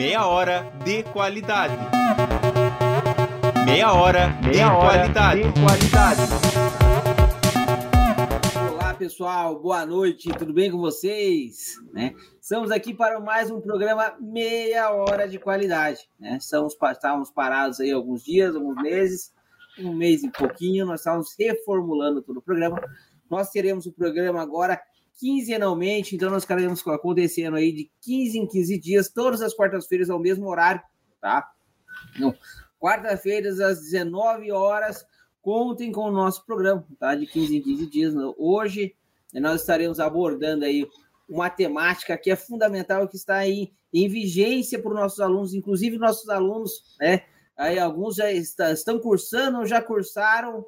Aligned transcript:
Meia 0.00 0.26
hora 0.26 0.62
de 0.82 1.02
qualidade. 1.02 1.76
Meia 3.66 3.92
hora, 3.92 4.28
Meia 4.40 4.50
de, 4.50 4.62
hora 4.62 5.12
qualidade. 5.12 5.42
de 5.42 5.60
qualidade. 5.60 6.20
Olá, 8.72 8.94
pessoal. 8.94 9.60
Boa 9.60 9.84
noite. 9.84 10.32
Tudo 10.38 10.54
bem 10.54 10.70
com 10.70 10.78
vocês? 10.78 11.74
Né? 11.92 12.14
Estamos 12.40 12.70
aqui 12.70 12.94
para 12.94 13.20
mais 13.20 13.50
um 13.50 13.60
programa 13.60 14.16
Meia 14.18 14.90
Hora 14.90 15.28
de 15.28 15.38
Qualidade. 15.38 16.08
Né? 16.18 16.38
Estamos, 16.40 16.74
estávamos 16.90 17.30
parados 17.30 17.78
aí 17.78 17.92
alguns 17.92 18.24
dias, 18.24 18.56
alguns 18.56 18.76
meses, 18.76 19.34
um 19.78 19.92
mês 19.92 20.22
e 20.22 20.30
pouquinho. 20.30 20.86
Nós 20.86 21.00
estávamos 21.00 21.34
reformulando 21.38 22.22
todo 22.22 22.38
o 22.38 22.42
programa. 22.42 22.80
Nós 23.28 23.50
teremos 23.50 23.84
o 23.84 23.92
programa 23.92 24.40
agora 24.40 24.80
quinzenalmente, 25.20 26.16
então 26.16 26.30
nós 26.30 26.44
estaremos 26.44 26.86
acontecendo 26.88 27.56
aí 27.56 27.70
de 27.72 27.90
15 28.00 28.38
em 28.38 28.46
15 28.46 28.80
dias, 28.80 29.10
todas 29.10 29.42
as 29.42 29.52
quartas-feiras 29.52 30.08
ao 30.08 30.18
mesmo 30.18 30.48
horário, 30.48 30.80
tá? 31.20 31.46
Então, 32.16 32.34
quarta-feiras 32.80 33.60
às 33.60 33.80
19 33.82 34.50
horas, 34.50 35.04
contem 35.42 35.92
com 35.92 36.08
o 36.08 36.10
nosso 36.10 36.46
programa, 36.46 36.86
tá? 36.98 37.14
De 37.14 37.26
15 37.26 37.58
em 37.58 37.62
15 37.62 37.86
dias. 37.86 38.14
Hoje 38.38 38.96
nós 39.34 39.60
estaremos 39.60 40.00
abordando 40.00 40.64
aí 40.64 40.88
uma 41.28 41.50
temática 41.50 42.16
que 42.16 42.30
é 42.30 42.36
fundamental, 42.36 43.06
que 43.06 43.16
está 43.16 43.36
aí 43.36 43.70
em 43.92 44.08
vigência 44.08 44.80
para 44.80 44.90
os 44.90 44.98
nossos 44.98 45.20
alunos, 45.20 45.52
inclusive 45.52 45.98
nossos 45.98 46.28
alunos, 46.30 46.96
né? 46.98 47.24
Aí 47.56 47.78
alguns 47.78 48.16
já 48.16 48.32
estão 48.32 48.98
cursando, 48.98 49.66
já 49.66 49.82
cursaram, 49.82 50.64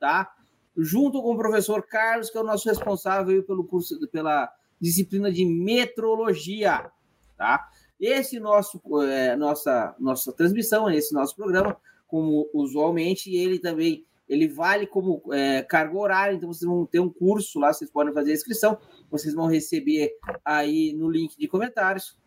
tá? 0.00 0.28
Junto 0.76 1.22
com 1.22 1.34
o 1.34 1.36
professor 1.36 1.82
Carlos, 1.86 2.30
que 2.30 2.38
é 2.38 2.40
o 2.40 2.44
nosso 2.44 2.68
responsável 2.68 3.42
pelo 3.44 3.64
curso, 3.64 3.98
pela 4.08 4.52
disciplina 4.80 5.30
de 5.30 5.44
metrologia, 5.44 6.90
tá? 7.36 7.68
Esse 8.00 8.40
nosso, 8.40 8.80
é, 9.02 9.36
nossa, 9.36 9.94
nossa 9.98 10.32
transmissão, 10.32 10.90
esse 10.90 11.14
nosso 11.14 11.36
programa, 11.36 11.76
como 12.08 12.50
usualmente, 12.52 13.34
ele 13.34 13.58
também 13.58 14.04
ele 14.28 14.48
vale 14.48 14.86
como 14.86 15.22
é, 15.30 15.62
carga 15.62 15.96
horária, 15.98 16.34
então 16.34 16.50
vocês 16.50 16.66
vão 16.66 16.86
ter 16.86 17.00
um 17.00 17.10
curso 17.10 17.60
lá, 17.60 17.72
vocês 17.72 17.90
podem 17.90 18.14
fazer 18.14 18.30
a 18.30 18.34
inscrição, 18.34 18.78
vocês 19.10 19.34
vão 19.34 19.46
receber 19.46 20.16
aí 20.42 20.94
no 20.94 21.10
link 21.10 21.36
de 21.36 21.46
comentários, 21.46 22.18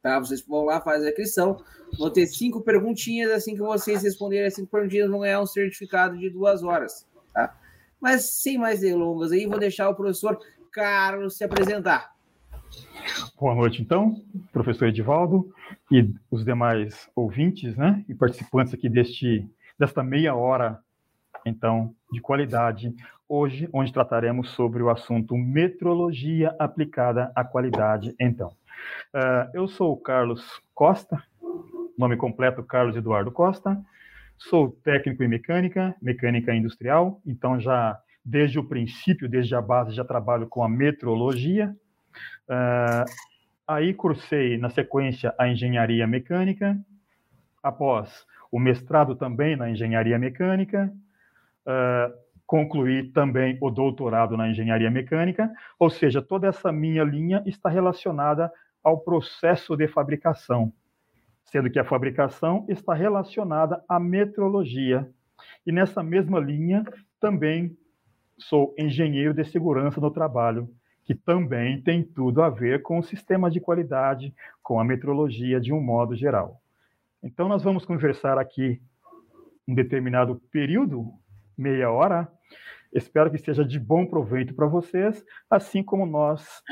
tá? 0.00 0.20
Vocês 0.20 0.40
vão 0.42 0.64
lá 0.64 0.80
fazer 0.80 1.06
a 1.06 1.10
inscrição, 1.10 1.60
vão 1.98 2.10
ter 2.10 2.26
cinco 2.26 2.60
perguntinhas, 2.60 3.32
assim 3.32 3.54
que 3.54 3.60
vocês 3.60 4.02
responderem 4.02 4.46
as 4.46 4.54
cinco 4.54 4.70
perguntinhas, 4.70 5.10
vão 5.10 5.20
ganhar 5.20 5.40
um 5.40 5.46
certificado 5.46 6.16
de 6.16 6.30
duas 6.30 6.62
horas. 6.62 7.04
Mas 8.00 8.30
sem 8.40 8.58
mais 8.58 8.80
delongas 8.80 9.32
aí, 9.32 9.46
vou 9.46 9.58
deixar 9.58 9.88
o 9.88 9.94
professor 9.94 10.38
Carlos 10.72 11.36
se 11.36 11.44
apresentar. 11.44 12.12
Boa 13.38 13.54
noite, 13.54 13.80
então, 13.80 14.22
professor 14.52 14.88
Edivaldo 14.88 15.52
e 15.90 16.12
os 16.30 16.44
demais 16.44 17.08
ouvintes, 17.14 17.76
né, 17.76 18.04
e 18.08 18.14
participantes 18.14 18.74
aqui 18.74 18.88
deste 18.88 19.48
desta 19.78 20.02
meia 20.02 20.34
hora, 20.34 20.80
então, 21.46 21.94
de 22.12 22.20
qualidade, 22.20 22.92
hoje, 23.28 23.68
onde 23.72 23.92
trataremos 23.92 24.50
sobre 24.50 24.82
o 24.82 24.90
assunto 24.90 25.36
metrologia 25.36 26.54
aplicada 26.58 27.30
à 27.34 27.44
qualidade. 27.44 28.14
Então, 28.18 28.48
uh, 29.14 29.48
eu 29.54 29.68
sou 29.68 29.92
o 29.92 29.96
Carlos 29.96 30.60
Costa, 30.74 31.22
nome 31.96 32.16
completo 32.16 32.62
Carlos 32.64 32.96
Eduardo 32.96 33.30
Costa, 33.30 33.80
Sou 34.38 34.70
técnico 34.84 35.24
em 35.24 35.28
mecânica, 35.28 35.94
mecânica 36.00 36.54
industrial, 36.54 37.20
então 37.26 37.58
já 37.58 37.98
desde 38.24 38.58
o 38.58 38.64
princípio, 38.64 39.28
desde 39.28 39.54
a 39.54 39.60
base, 39.60 39.92
já 39.92 40.04
trabalho 40.04 40.46
com 40.46 40.62
a 40.62 40.68
metrologia. 40.68 41.74
Uh, 42.48 43.04
aí 43.66 43.92
cursei 43.92 44.56
na 44.56 44.70
sequência 44.70 45.34
a 45.38 45.48
engenharia 45.48 46.06
mecânica, 46.06 46.78
após 47.62 48.24
o 48.52 48.60
mestrado 48.60 49.16
também 49.16 49.56
na 49.56 49.70
engenharia 49.70 50.18
mecânica, 50.18 50.92
uh, 51.66 52.14
concluí 52.46 53.10
também 53.10 53.58
o 53.60 53.70
doutorado 53.70 54.36
na 54.36 54.48
engenharia 54.48 54.90
mecânica, 54.90 55.50
ou 55.78 55.90
seja, 55.90 56.22
toda 56.22 56.46
essa 56.46 56.70
minha 56.70 57.02
linha 57.02 57.42
está 57.44 57.68
relacionada 57.68 58.52
ao 58.84 59.00
processo 59.00 59.76
de 59.76 59.88
fabricação 59.88 60.72
sendo 61.50 61.70
que 61.70 61.78
a 61.78 61.84
fabricação 61.84 62.64
está 62.68 62.94
relacionada 62.94 63.82
à 63.88 63.98
metrologia. 63.98 65.08
E 65.66 65.72
nessa 65.72 66.02
mesma 66.02 66.38
linha, 66.38 66.84
também 67.20 67.76
sou 68.38 68.74
engenheiro 68.78 69.34
de 69.34 69.44
segurança 69.44 70.00
no 70.00 70.10
trabalho, 70.10 70.68
que 71.04 71.14
também 71.14 71.80
tem 71.80 72.02
tudo 72.02 72.42
a 72.42 72.50
ver 72.50 72.82
com 72.82 72.98
o 72.98 73.02
sistema 73.02 73.50
de 73.50 73.60
qualidade, 73.60 74.34
com 74.62 74.78
a 74.78 74.84
metrologia 74.84 75.60
de 75.60 75.72
um 75.72 75.80
modo 75.80 76.14
geral. 76.14 76.60
Então, 77.22 77.48
nós 77.48 77.62
vamos 77.62 77.84
conversar 77.84 78.38
aqui 78.38 78.80
um 79.66 79.74
determinado 79.74 80.40
período, 80.52 81.12
meia 81.56 81.90
hora. 81.90 82.30
Espero 82.92 83.30
que 83.30 83.38
seja 83.38 83.64
de 83.64 83.78
bom 83.78 84.06
proveito 84.06 84.54
para 84.54 84.66
vocês, 84.66 85.24
assim 85.50 85.82
como 85.82 86.06
nós 86.06 86.62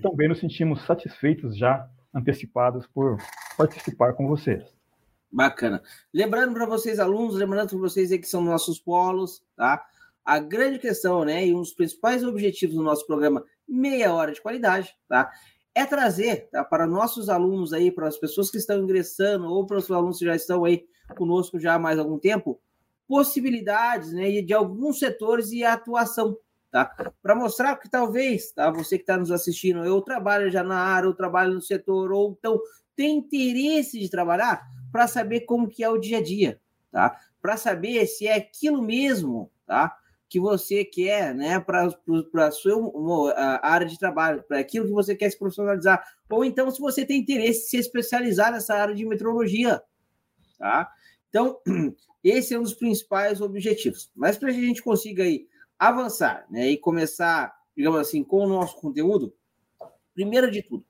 também 0.00 0.28
nos 0.28 0.38
sentimos 0.38 0.82
satisfeitos 0.82 1.56
já 1.56 1.88
antecipados 2.14 2.86
por 2.86 3.18
participar 3.56 4.14
com 4.14 4.26
vocês. 4.26 4.64
Bacana. 5.30 5.82
Lembrando 6.12 6.52
para 6.52 6.66
vocês, 6.66 7.00
alunos, 7.00 7.34
lembrando 7.34 7.70
para 7.70 7.78
vocês 7.78 8.12
aí 8.12 8.18
que 8.18 8.28
são 8.28 8.42
nossos 8.42 8.78
polos, 8.78 9.42
tá? 9.56 9.82
A 10.24 10.38
grande 10.38 10.78
questão, 10.78 11.24
né, 11.24 11.46
e 11.46 11.54
um 11.54 11.60
dos 11.60 11.72
principais 11.72 12.22
objetivos 12.22 12.76
do 12.76 12.82
nosso 12.82 13.06
programa 13.06 13.44
Meia 13.66 14.12
Hora 14.12 14.32
de 14.32 14.42
Qualidade, 14.42 14.94
tá? 15.08 15.30
É 15.74 15.86
trazer 15.86 16.48
tá, 16.50 16.62
para 16.62 16.86
nossos 16.86 17.30
alunos 17.30 17.72
aí, 17.72 17.90
para 17.90 18.06
as 18.06 18.18
pessoas 18.18 18.50
que 18.50 18.58
estão 18.58 18.78
ingressando 18.78 19.46
ou 19.46 19.66
para 19.66 19.78
os 19.78 19.90
alunos 19.90 20.18
que 20.18 20.26
já 20.26 20.36
estão 20.36 20.64
aí 20.64 20.84
conosco 21.16 21.58
já 21.58 21.74
há 21.74 21.78
mais 21.78 21.98
algum 21.98 22.18
tempo, 22.18 22.60
possibilidades 23.08 24.12
né, 24.12 24.42
de 24.42 24.52
alguns 24.52 24.98
setores 24.98 25.50
e 25.50 25.64
atuação, 25.64 26.36
tá? 26.72 26.86
Para 27.22 27.36
mostrar 27.36 27.76
que 27.76 27.88
talvez, 27.88 28.50
tá? 28.50 28.70
Você 28.70 28.96
que 28.96 29.02
está 29.02 29.18
nos 29.18 29.30
assistindo, 29.30 29.84
eu 29.84 30.00
trabalho 30.00 30.50
já 30.50 30.64
na 30.64 30.78
área, 30.78 31.06
eu 31.06 31.14
trabalho 31.14 31.52
no 31.52 31.60
setor, 31.60 32.10
ou 32.10 32.34
então 32.36 32.58
tem 32.96 33.18
interesse 33.18 34.00
de 34.00 34.10
trabalhar 34.10 34.66
para 34.90 35.06
saber 35.06 35.40
como 35.42 35.68
que 35.68 35.84
é 35.84 35.88
o 35.88 35.98
dia 35.98 36.18
a 36.18 36.22
dia, 36.22 36.58
tá? 36.90 37.16
Para 37.40 37.58
saber 37.58 38.06
se 38.06 38.26
é 38.26 38.34
aquilo 38.36 38.82
mesmo, 38.82 39.50
tá? 39.66 39.94
Que 40.30 40.40
você 40.40 40.82
quer, 40.82 41.34
né? 41.34 41.60
Para 41.60 41.88
a 42.46 42.50
sua 42.50 43.34
área 43.62 43.86
de 43.86 43.98
trabalho, 43.98 44.42
para 44.42 44.58
aquilo 44.58 44.86
que 44.86 44.92
você 44.92 45.14
quer 45.14 45.30
se 45.30 45.38
profissionalizar, 45.38 46.02
ou 46.30 46.42
então 46.42 46.70
se 46.70 46.80
você 46.80 47.04
tem 47.04 47.20
interesse 47.20 47.66
em 47.66 47.68
se 47.68 47.76
especializar 47.76 48.50
nessa 48.50 48.74
área 48.74 48.94
de 48.94 49.04
metrologia, 49.04 49.82
tá? 50.58 50.90
Então, 51.28 51.58
esse 52.24 52.54
é 52.54 52.58
um 52.58 52.62
dos 52.62 52.74
principais 52.74 53.42
objetivos. 53.42 54.10
Mas 54.14 54.38
para 54.38 54.48
a 54.48 54.52
gente 54.52 54.82
consiga 54.82 55.24
aí 55.24 55.46
avançar 55.88 56.46
né, 56.48 56.68
e 56.68 56.78
começar, 56.78 57.52
digamos 57.76 57.98
assim, 57.98 58.22
com 58.22 58.44
o 58.44 58.48
nosso 58.48 58.76
conteúdo, 58.80 59.34
primeiro 60.14 60.48
de 60.48 60.62
tudo, 60.62 60.84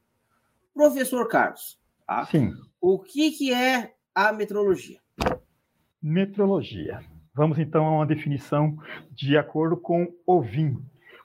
professor 0.74 1.26
Carlos, 1.28 1.80
tá? 2.06 2.26
Sim. 2.26 2.52
o 2.78 2.98
que, 2.98 3.30
que 3.30 3.54
é 3.54 3.94
a 4.14 4.30
metrologia? 4.34 5.00
Metrologia. 6.02 7.02
Vamos 7.34 7.58
então 7.58 7.86
a 7.86 7.90
uma 7.92 8.06
definição 8.06 8.76
de 9.10 9.38
acordo 9.38 9.78
com 9.78 10.12
o 10.26 10.42
VIM. 10.42 10.76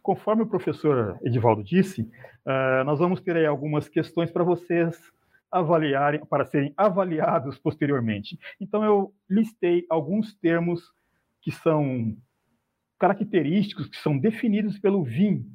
Conforme 0.02 0.44
o 0.44 0.48
professor 0.48 1.20
Edivaldo 1.22 1.62
disse, 1.62 2.04
uh, 2.04 2.86
nós 2.86 3.00
vamos 3.00 3.20
ter 3.20 3.36
aí 3.36 3.46
algumas 3.46 3.90
questões 3.90 4.32
para 4.32 4.46
vocês 4.46 4.98
avaliarem, 5.52 6.24
para 6.26 6.46
serem 6.46 6.74
avaliados 6.78 7.58
posteriormente. 7.58 8.40
Então, 8.62 8.86
eu 8.86 9.14
listei 9.30 9.86
alguns 9.90 10.34
termos 10.36 10.94
que 11.42 11.52
são 11.52 12.16
característicos 12.98 13.88
que 13.88 13.98
são 13.98 14.18
definidos 14.18 14.78
pelo 14.80 15.04
VIM. 15.04 15.46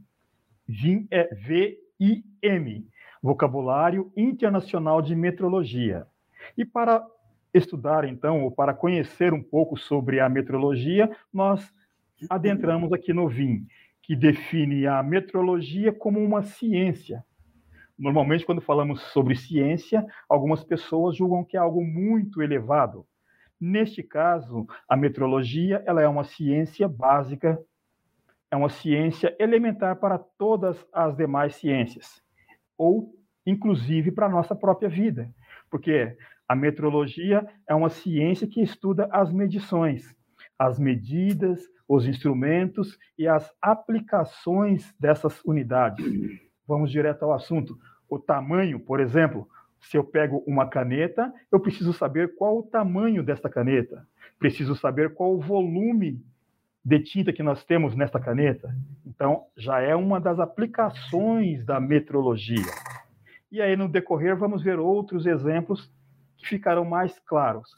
VIM 0.67 1.07
é 1.11 1.35
V-I-M, 1.35 2.87
Vocabulário 3.23 4.13
Internacional 4.17 5.03
de 5.03 5.15
Metrologia. 5.15 6.07
E 6.57 6.65
para 6.65 7.05
estudar, 7.53 8.05
então, 8.05 8.43
ou 8.45 8.51
para 8.51 8.73
conhecer 8.73 9.33
um 9.33 9.43
pouco 9.43 9.77
sobre 9.77 10.21
a 10.21 10.29
metrologia, 10.29 11.11
nós 11.33 11.73
adentramos 12.31 12.93
aqui 12.93 13.13
no 13.13 13.29
VIM, 13.29 13.67
que 14.03 14.17
define 14.17 14.87
a 14.87 15.03
metrologia 15.03 15.93
como 15.93 16.21
uma 16.21 16.43
ciência. 16.43 17.25
Normalmente, 17.99 18.45
quando 18.45 18.61
falamos 18.61 19.01
sobre 19.13 19.37
ciência, 19.37 20.05
algumas 20.29 20.65
pessoas 20.65 21.17
julgam 21.17 21.45
que 21.45 21.57
é 21.57 21.61
algo 21.61 21.85
muito 21.85 22.43
elevado, 22.43 23.07
Neste 23.65 24.03
caso, 24.03 24.67
a 24.89 24.97
metrologia 24.97 25.85
ela 25.87 26.03
é 26.03 26.09
uma 26.09 26.25
ciência 26.25 26.89
básica, 26.89 27.63
é 28.51 28.57
uma 28.57 28.69
ciência 28.69 29.37
elementar 29.39 30.01
para 30.01 30.19
todas 30.19 30.85
as 30.93 31.17
demais 31.17 31.55
ciências, 31.55 32.21
ou 32.77 33.15
inclusive 33.47 34.11
para 34.11 34.27
a 34.27 34.29
nossa 34.29 34.57
própria 34.57 34.89
vida, 34.89 35.33
porque 35.71 36.17
a 36.49 36.57
metrologia 36.57 37.47
é 37.65 37.73
uma 37.73 37.89
ciência 37.89 38.49
que 38.49 38.61
estuda 38.61 39.09
as 39.13 39.33
medições, 39.33 40.13
as 40.59 40.77
medidas, 40.77 41.63
os 41.87 42.05
instrumentos 42.05 42.99
e 43.17 43.29
as 43.29 43.49
aplicações 43.63 44.93
dessas 44.99 45.41
unidades. 45.45 46.05
Vamos 46.67 46.91
direto 46.91 47.23
ao 47.23 47.33
assunto. 47.33 47.79
O 48.09 48.19
tamanho, 48.19 48.81
por 48.81 48.99
exemplo, 48.99 49.47
Se 49.83 49.97
eu 49.97 50.05
pego 50.05 50.43
uma 50.47 50.67
caneta, 50.69 51.33
eu 51.51 51.61
preciso 51.61 51.93
saber 51.93 52.35
qual 52.37 52.59
o 52.59 52.63
tamanho 52.63 53.23
desta 53.23 53.51
caneta, 53.51 54.07
preciso 54.39 54.75
saber 54.75 55.13
qual 55.15 55.35
o 55.35 55.41
volume 55.41 56.25
de 56.85 56.99
tinta 57.01 57.33
que 57.33 57.43
nós 57.43 57.65
temos 57.65 57.95
nesta 57.95 58.19
caneta. 58.19 58.75
Então, 59.07 59.45
já 59.57 59.81
é 59.81 59.95
uma 59.95 60.21
das 60.21 60.41
aplicações 60.41 61.65
da 61.65 61.79
metrologia. 61.79 62.73
E 63.51 63.61
aí, 63.61 63.77
no 63.77 63.89
decorrer, 63.89 64.37
vamos 64.37 64.63
ver 64.63 64.79
outros 64.79 65.27
exemplos 65.27 65.93
que 66.37 66.49
ficarão 66.49 66.85
mais 66.85 67.19
claros. 67.21 67.69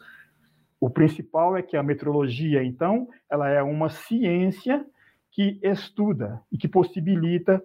O 0.80 0.88
principal 0.88 1.56
é 1.56 1.62
que 1.62 1.76
a 1.76 1.82
metrologia, 1.82 2.62
então, 2.62 3.08
ela 3.28 3.48
é 3.48 3.62
uma 3.62 3.90
ciência 3.90 4.84
que 5.30 5.58
estuda 5.62 6.40
e 6.50 6.56
que 6.56 6.68
possibilita 6.68 7.62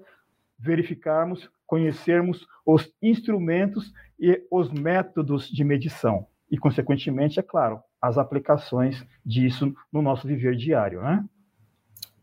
verificarmos, 0.57 1.49
conhecermos 1.69 2.47
os 2.65 2.91
instrumentos 2.99 3.93
e 4.19 4.43
os 4.49 4.71
métodos 4.71 5.47
de 5.47 5.63
medição. 5.63 6.25
E, 6.49 6.57
consequentemente, 6.57 7.39
é 7.39 7.43
claro, 7.43 7.79
as 8.01 8.17
aplicações 8.17 9.05
disso 9.23 9.71
no 9.93 10.01
nosso 10.01 10.27
viver 10.27 10.55
diário, 10.55 10.99
né? 10.99 11.23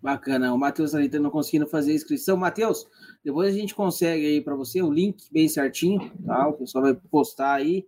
Bacana. 0.03 0.53
O 0.53 0.59
Matheus 0.59 0.91
tá 0.91 0.99
não 1.21 1.31
conseguindo 1.31 1.67
fazer 1.69 1.93
a 1.93 1.95
inscrição. 1.95 2.37
Matheus, 2.37 2.89
depois 3.25 3.55
a 3.55 3.57
gente 3.57 3.73
consegue 3.73 4.27
aí 4.27 4.41
para 4.41 4.57
você 4.57 4.83
o 4.83 4.93
link 4.93 5.31
bem 5.33 5.49
certinho, 5.49 6.11
tá? 6.27 6.49
O 6.49 6.55
pessoal 6.55 6.83
vai 6.83 6.95
postar 6.95 7.55
aí, 7.55 7.87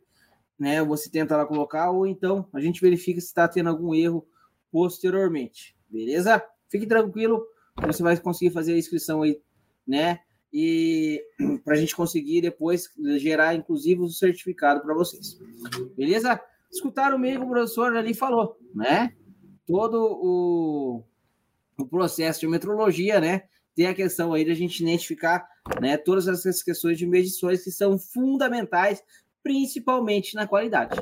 né? 0.57 0.81
Você 0.85 1.11
tenta 1.11 1.37
lá 1.37 1.45
colocar, 1.45 1.91
ou 1.91 2.07
então 2.07 2.47
a 2.53 2.61
gente 2.61 2.81
verifica 2.81 3.21
se 3.21 3.27
está 3.27 3.49
tendo 3.49 3.69
algum 3.69 3.93
erro 3.93 4.25
posteriormente, 4.71 5.77
beleza? 5.89 6.41
Fique 6.69 6.87
tranquilo, 6.87 7.45
você 7.85 8.03
vai 8.03 8.17
conseguir 8.17 8.53
fazer 8.53 8.75
a 8.75 8.79
inscrição 8.79 9.23
aí, 9.23 9.41
né? 9.87 10.21
E 10.53 11.23
para 11.65 11.75
a 11.75 11.79
gente 11.79 11.95
conseguir 11.95 12.41
depois 12.41 12.91
gerar, 13.19 13.55
inclusive, 13.55 14.00
o 14.00 14.09
certificado 14.09 14.81
para 14.81 14.95
vocês, 14.95 15.39
beleza? 15.97 16.41
Escutaram 16.71 17.19
meio 17.19 17.41
que 17.41 17.47
o 17.47 17.49
professor 17.49 17.97
ali 17.97 18.15
falou, 18.15 18.59
né? 18.75 19.12
Todo 19.67 19.99
o 20.00 21.05
o 21.79 21.87
processo 21.87 22.41
de 22.41 22.49
metrologia, 22.49 23.21
né? 23.21 23.43
Tem 23.75 23.87
a 23.87 23.95
questão 23.95 24.35
aí 24.35 24.45
de 24.45 24.50
a 24.50 24.55
gente 24.55 24.83
identificar 24.83 25.49
né, 25.81 25.97
todas 25.97 26.27
essas 26.27 26.62
questões 26.62 26.99
de 26.99 27.06
medições 27.06 27.62
que 27.62 27.71
são 27.71 27.97
fundamentais, 27.97 29.00
principalmente 29.43 30.35
na 30.35 30.49
qualidade. 30.49 30.99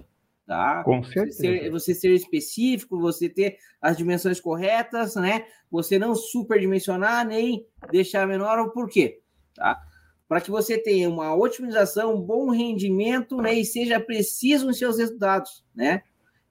Tá? 0.47 0.85
Com 0.85 1.03
certeza. 1.03 1.39
Você 1.39 1.59
ser, 1.59 1.71
você 1.71 1.95
ser 1.95 2.13
específico, 2.13 3.01
você 3.01 3.29
ter 3.29 3.57
as 3.81 3.97
dimensões 3.97 4.39
corretas, 4.39 5.17
né? 5.17 5.47
Você 5.71 5.99
não 5.99 6.15
superdimensionar 6.15 7.27
nem 7.27 7.67
deixar 7.91 8.29
menor, 8.29 8.71
por 8.71 8.89
quê? 8.89 9.21
Tá? 9.57 9.83
Para 10.29 10.41
que 10.41 10.51
você 10.51 10.77
tenha 10.77 11.09
uma 11.09 11.35
otimização, 11.35 12.15
um 12.15 12.21
bom 12.21 12.51
rendimento, 12.51 13.37
né? 13.39 13.55
E 13.55 13.65
seja 13.65 14.01
preciso 14.01 14.67
nos 14.67 14.79
seus 14.79 14.99
resultados, 14.99 15.65
né? 15.75 16.03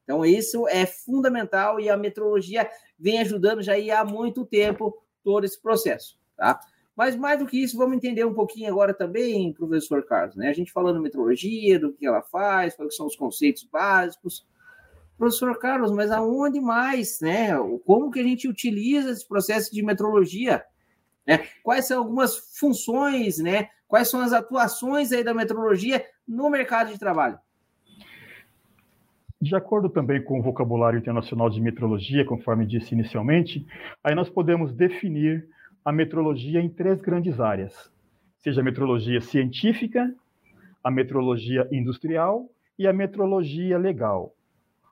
Então, 0.03 0.23
isso 0.23 0.67
é 0.67 0.85
fundamental 0.85 1.79
e 1.79 1.89
a 1.89 1.97
metrologia 1.97 2.69
vem 2.97 3.19
ajudando 3.19 3.61
já 3.61 3.73
há 3.99 4.05
muito 4.05 4.45
tempo 4.45 4.95
todo 5.23 5.45
esse 5.45 5.59
processo, 5.59 6.17
tá? 6.37 6.59
Mas 6.95 7.15
mais 7.15 7.39
do 7.39 7.45
que 7.45 7.61
isso, 7.61 7.75
vamos 7.75 7.97
entender 7.97 8.23
um 8.23 8.33
pouquinho 8.33 8.71
agora 8.71 8.93
também, 8.93 9.51
professor 9.51 10.05
Carlos, 10.05 10.35
né? 10.35 10.49
A 10.49 10.53
gente 10.53 10.71
falando 10.71 11.01
metrologia, 11.01 11.77
do 11.77 11.91
que 11.91 12.05
ela 12.05 12.21
faz, 12.21 12.75
quais 12.75 12.95
são 12.95 13.07
os 13.07 13.15
conceitos 13.15 13.67
básicos. 13.69 14.47
Professor 15.17 15.57
Carlos, 15.59 15.91
mas 15.91 16.11
aonde 16.11 16.61
mais, 16.61 17.19
né? 17.19 17.49
Como 17.85 18.11
que 18.11 18.19
a 18.19 18.23
gente 18.23 18.47
utiliza 18.47 19.11
esse 19.11 19.27
processo 19.27 19.73
de 19.73 19.83
metrologia? 19.83 20.63
Né? 21.25 21.45
Quais 21.63 21.87
são 21.87 21.99
algumas 21.99 22.57
funções, 22.57 23.39
né? 23.39 23.69
Quais 23.87 24.09
são 24.09 24.21
as 24.21 24.33
atuações 24.33 25.11
aí 25.11 25.23
da 25.23 25.33
metrologia 25.33 26.05
no 26.27 26.49
mercado 26.49 26.91
de 26.91 26.99
trabalho? 26.99 27.39
De 29.41 29.55
acordo 29.55 29.89
também 29.89 30.23
com 30.23 30.39
o 30.39 30.41
vocabulário 30.41 30.97
internacional 30.97 31.49
de 31.49 31.61
metrologia, 31.61 32.25
conforme 32.25 32.65
disse 32.65 32.93
inicialmente, 32.93 33.65
aí 34.03 34.15
nós 34.15 34.29
podemos 34.29 34.73
definir 34.73 35.47
a 35.83 35.91
metrologia 35.91 36.59
em 36.59 36.69
três 36.69 36.99
grandes 36.99 37.39
áreas, 37.39 37.91
seja 38.39 38.61
a 38.61 38.63
metrologia 38.63 39.21
científica, 39.21 40.11
a 40.83 40.89
metrologia 40.89 41.67
industrial 41.71 42.49
e 42.77 42.87
a 42.87 42.93
metrologia 42.93 43.77
legal. 43.77 44.33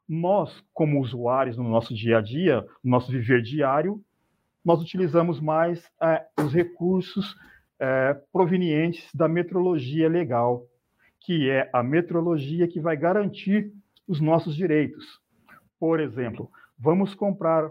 Nós, 0.07 0.63
como 0.73 0.99
usuários 0.99 1.57
no 1.57 1.67
nosso 1.67 1.95
dia 1.95 2.19
a 2.19 2.21
dia, 2.21 2.63
no 2.83 2.91
nosso 2.91 3.11
viver 3.11 3.41
diário, 3.41 4.03
nós 4.63 4.81
utilizamos 4.81 5.39
mais 5.39 5.83
é, 6.01 6.25
os 6.41 6.53
recursos 6.53 7.35
é, 7.79 8.15
provenientes 8.31 9.09
da 9.13 9.27
metrologia 9.27 10.07
legal, 10.07 10.65
que 11.19 11.49
é 11.49 11.69
a 11.73 11.81
metrologia 11.83 12.67
que 12.67 12.79
vai 12.79 12.95
garantir 12.95 13.71
os 14.07 14.19
nossos 14.19 14.55
direitos. 14.55 15.19
Por 15.79 15.99
exemplo, 15.99 16.49
vamos 16.77 17.13
comprar 17.13 17.69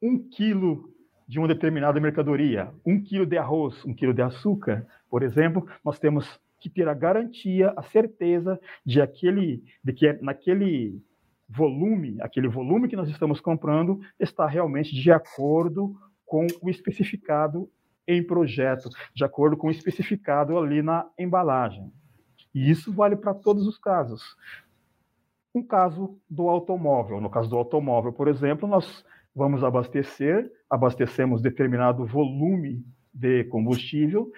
um 0.00 0.18
quilo 0.18 0.90
de 1.28 1.38
uma 1.38 1.48
determinada 1.48 2.00
mercadoria, 2.00 2.72
um 2.84 3.02
quilo 3.02 3.24
de 3.24 3.38
arroz, 3.38 3.84
um 3.84 3.94
quilo 3.94 4.12
de 4.12 4.20
açúcar, 4.20 4.86
por 5.08 5.22
exemplo, 5.22 5.68
nós 5.84 5.98
temos 5.98 6.40
que 6.58 6.70
ter 6.70 6.88
a 6.88 6.94
garantia, 6.94 7.74
a 7.76 7.82
certeza 7.82 8.58
de 8.84 9.00
aquele, 9.00 9.62
de 9.84 9.92
que 9.92 10.12
naquele 10.22 11.02
volume, 11.54 12.16
aquele 12.20 12.48
volume 12.48 12.88
que 12.88 12.96
nós 12.96 13.08
estamos 13.08 13.40
comprando 13.40 14.00
está 14.18 14.46
realmente 14.46 14.94
de 14.94 15.12
acordo 15.12 15.94
com 16.24 16.46
o 16.62 16.70
especificado 16.70 17.68
em 18.06 18.22
projeto, 18.22 18.88
de 19.14 19.24
acordo 19.24 19.56
com 19.56 19.68
o 19.68 19.70
especificado 19.70 20.58
ali 20.58 20.82
na 20.82 21.06
embalagem. 21.18 21.92
E 22.54 22.70
isso 22.70 22.92
vale 22.92 23.16
para 23.16 23.34
todos 23.34 23.66
os 23.66 23.78
casos. 23.78 24.36
Um 25.54 25.62
caso 25.62 26.18
do 26.28 26.48
automóvel. 26.48 27.20
No 27.20 27.30
caso 27.30 27.48
do 27.50 27.56
automóvel, 27.56 28.12
por 28.12 28.28
exemplo, 28.28 28.66
nós 28.66 29.04
vamos 29.34 29.62
abastecer, 29.62 30.50
abastecemos 30.68 31.42
determinado 31.42 32.06
volume 32.06 32.84
de 33.12 33.44
combustível 33.44 34.30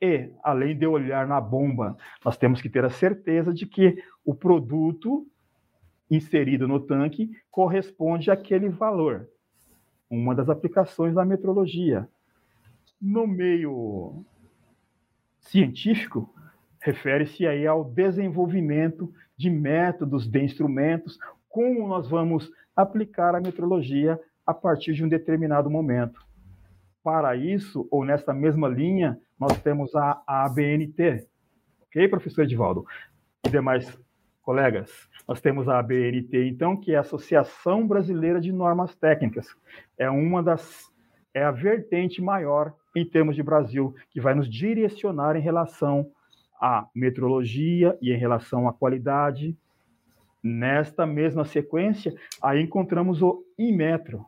e, 0.00 0.30
além 0.42 0.76
de 0.76 0.86
olhar 0.86 1.26
na 1.26 1.40
bomba, 1.40 1.96
nós 2.24 2.36
temos 2.36 2.60
que 2.60 2.68
ter 2.68 2.84
a 2.84 2.90
certeza 2.90 3.52
de 3.52 3.66
que 3.66 4.02
o 4.24 4.34
produto 4.34 5.26
inserido 6.10 6.68
no 6.68 6.80
tanque 6.80 7.30
corresponde 7.50 8.30
àquele 8.30 8.68
valor. 8.68 9.28
Uma 10.10 10.34
das 10.34 10.48
aplicações 10.48 11.14
da 11.14 11.24
metrologia. 11.24 12.08
No 13.00 13.26
meio 13.26 14.24
científico, 15.38 16.32
refere-se 16.80 17.46
aí 17.46 17.66
ao 17.66 17.84
desenvolvimento 17.84 19.12
de 19.36 19.50
métodos, 19.50 20.26
de 20.26 20.42
instrumentos, 20.42 21.18
como 21.48 21.88
nós 21.88 22.08
vamos 22.08 22.50
aplicar 22.76 23.34
a 23.34 23.40
metrologia 23.40 24.20
a 24.46 24.52
partir 24.52 24.92
de 24.92 25.04
um 25.04 25.08
determinado 25.08 25.70
momento. 25.70 26.20
Para 27.02 27.36
isso, 27.36 27.86
ou 27.90 28.04
nessa 28.04 28.32
mesma 28.32 28.68
linha, 28.68 29.18
nós 29.38 29.56
temos 29.60 29.94
a 29.94 30.22
ABNT. 30.26 31.26
Ok, 31.82 32.08
professor 32.08 32.42
Edivaldo? 32.42 32.84
E 33.44 33.50
demais 33.50 33.98
colegas, 34.44 35.08
nós 35.26 35.40
temos 35.40 35.68
a 35.68 35.78
ABNT, 35.78 36.46
então, 36.46 36.76
que 36.76 36.92
é 36.92 36.96
a 36.96 37.00
Associação 37.00 37.86
Brasileira 37.86 38.40
de 38.40 38.52
Normas 38.52 38.94
Técnicas. 38.94 39.48
É 39.98 40.08
uma 40.10 40.42
das 40.42 40.92
é 41.34 41.42
a 41.42 41.50
vertente 41.50 42.22
maior 42.22 42.72
em 42.94 43.04
termos 43.04 43.34
de 43.34 43.42
Brasil, 43.42 43.92
que 44.10 44.20
vai 44.20 44.34
nos 44.34 44.48
direcionar 44.48 45.34
em 45.34 45.40
relação 45.40 46.08
à 46.60 46.88
metrologia 46.94 47.98
e 48.00 48.12
em 48.12 48.16
relação 48.16 48.68
à 48.68 48.72
qualidade. 48.72 49.56
Nesta 50.40 51.04
mesma 51.04 51.44
sequência, 51.44 52.14
aí 52.40 52.62
encontramos 52.62 53.20
o 53.20 53.42
Inmetro, 53.58 54.24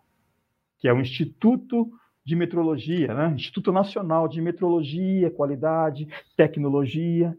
que 0.78 0.88
é 0.88 0.92
o 0.92 1.00
Instituto 1.00 1.88
de 2.24 2.34
Metrologia, 2.34 3.14
né? 3.14 3.32
Instituto 3.36 3.70
Nacional 3.70 4.26
de 4.26 4.40
Metrologia, 4.40 5.30
Qualidade, 5.30 6.08
Tecnologia. 6.36 7.38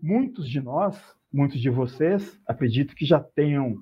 Muitos 0.00 0.48
de 0.48 0.62
nós, 0.62 0.98
muitos 1.34 1.60
de 1.60 1.68
vocês, 1.68 2.40
acredito 2.46 2.94
que 2.94 3.04
já 3.04 3.18
tenham 3.18 3.76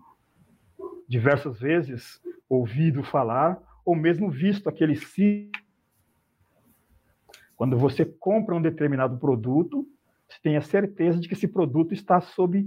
diversas 1.06 1.60
vezes 1.60 2.18
ouvido 2.48 3.02
falar 3.02 3.60
ou 3.84 3.94
mesmo 3.94 4.30
visto 4.30 4.70
aquele 4.70 4.96
sítio. 4.96 5.62
Quando 7.54 7.76
você 7.76 8.06
compra 8.06 8.54
um 8.54 8.62
determinado 8.62 9.18
produto, 9.18 9.86
você 10.26 10.38
tenha 10.42 10.62
certeza 10.62 11.20
de 11.20 11.28
que 11.28 11.34
esse 11.34 11.46
produto 11.46 11.92
está 11.92 12.22
sob 12.22 12.66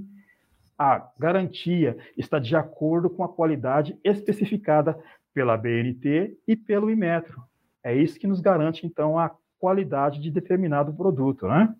a 0.77 1.11
garantia, 1.17 1.97
está 2.15 2.37
de 2.37 2.55
acordo 2.55 3.09
com 3.09 3.23
a 3.23 3.29
qualidade 3.29 3.97
especificada 4.03 4.95
pela 5.33 5.57
BNT 5.57 6.37
e 6.47 6.55
pelo 6.55 6.91
Imetro. 6.91 7.43
É 7.83 7.95
isso 7.95 8.19
que 8.19 8.27
nos 8.27 8.39
garante, 8.39 8.85
então, 8.85 9.17
a 9.17 9.35
qualidade 9.57 10.21
de 10.21 10.29
determinado 10.29 10.93
produto, 10.93 11.47
né? 11.47 11.73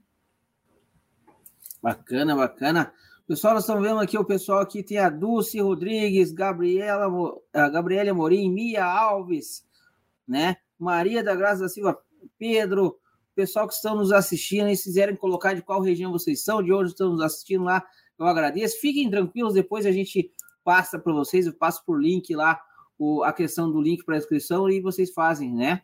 Bacana, 1.86 2.36
bacana. 2.36 2.92
Pessoal, 3.28 3.54
nós 3.54 3.62
estamos 3.62 3.88
vendo 3.88 4.00
aqui 4.00 4.18
o 4.18 4.26
pessoal 4.26 4.60
aqui 4.60 4.82
tem 4.82 4.98
a 4.98 5.08
Dulce 5.08 5.62
Rodrigues, 5.62 6.32
Gabriela, 6.32 7.06
a 7.54 7.70
Gabriela 7.70 8.12
Morim, 8.12 8.52
Mia 8.52 8.84
Alves, 8.84 9.64
né? 10.28 10.58
Maria 10.80 11.24
da 11.24 11.36
Graça 11.36 11.62
da 11.62 11.70
Silva, 11.70 11.96
Pedro, 12.40 12.98
pessoal 13.36 13.68
que 13.68 13.76
estão 13.76 13.96
nos 13.96 14.12
assistindo, 14.12 14.68
e 14.68 14.76
se 14.76 14.86
quiserem 14.86 15.16
colocar 15.16 15.54
de 15.54 15.62
qual 15.62 15.80
região 15.80 16.12
vocês 16.12 16.44
são, 16.44 16.64
de 16.64 16.74
onde 16.74 16.90
estão 16.90 17.12
nos 17.12 17.22
assistindo 17.22 17.66
lá, 17.66 17.86
eu 18.18 18.26
agradeço. 18.26 18.82
Fiquem 18.82 19.08
tranquilos, 19.08 19.54
depois 19.54 19.86
a 19.86 19.92
gente 19.92 20.34
passa 20.64 20.98
para 20.98 21.14
vocês, 21.14 21.46
eu 21.46 21.54
passo 21.54 21.86
por 21.86 22.02
link 22.02 22.36
lá 22.36 22.60
o, 22.98 23.24
a 23.24 23.32
questão 23.32 23.72
do 23.72 23.80
link 23.80 24.04
para 24.04 24.18
inscrição 24.18 24.68
e 24.72 24.82
vocês 24.82 25.14
fazem, 25.14 25.54
né? 25.54 25.84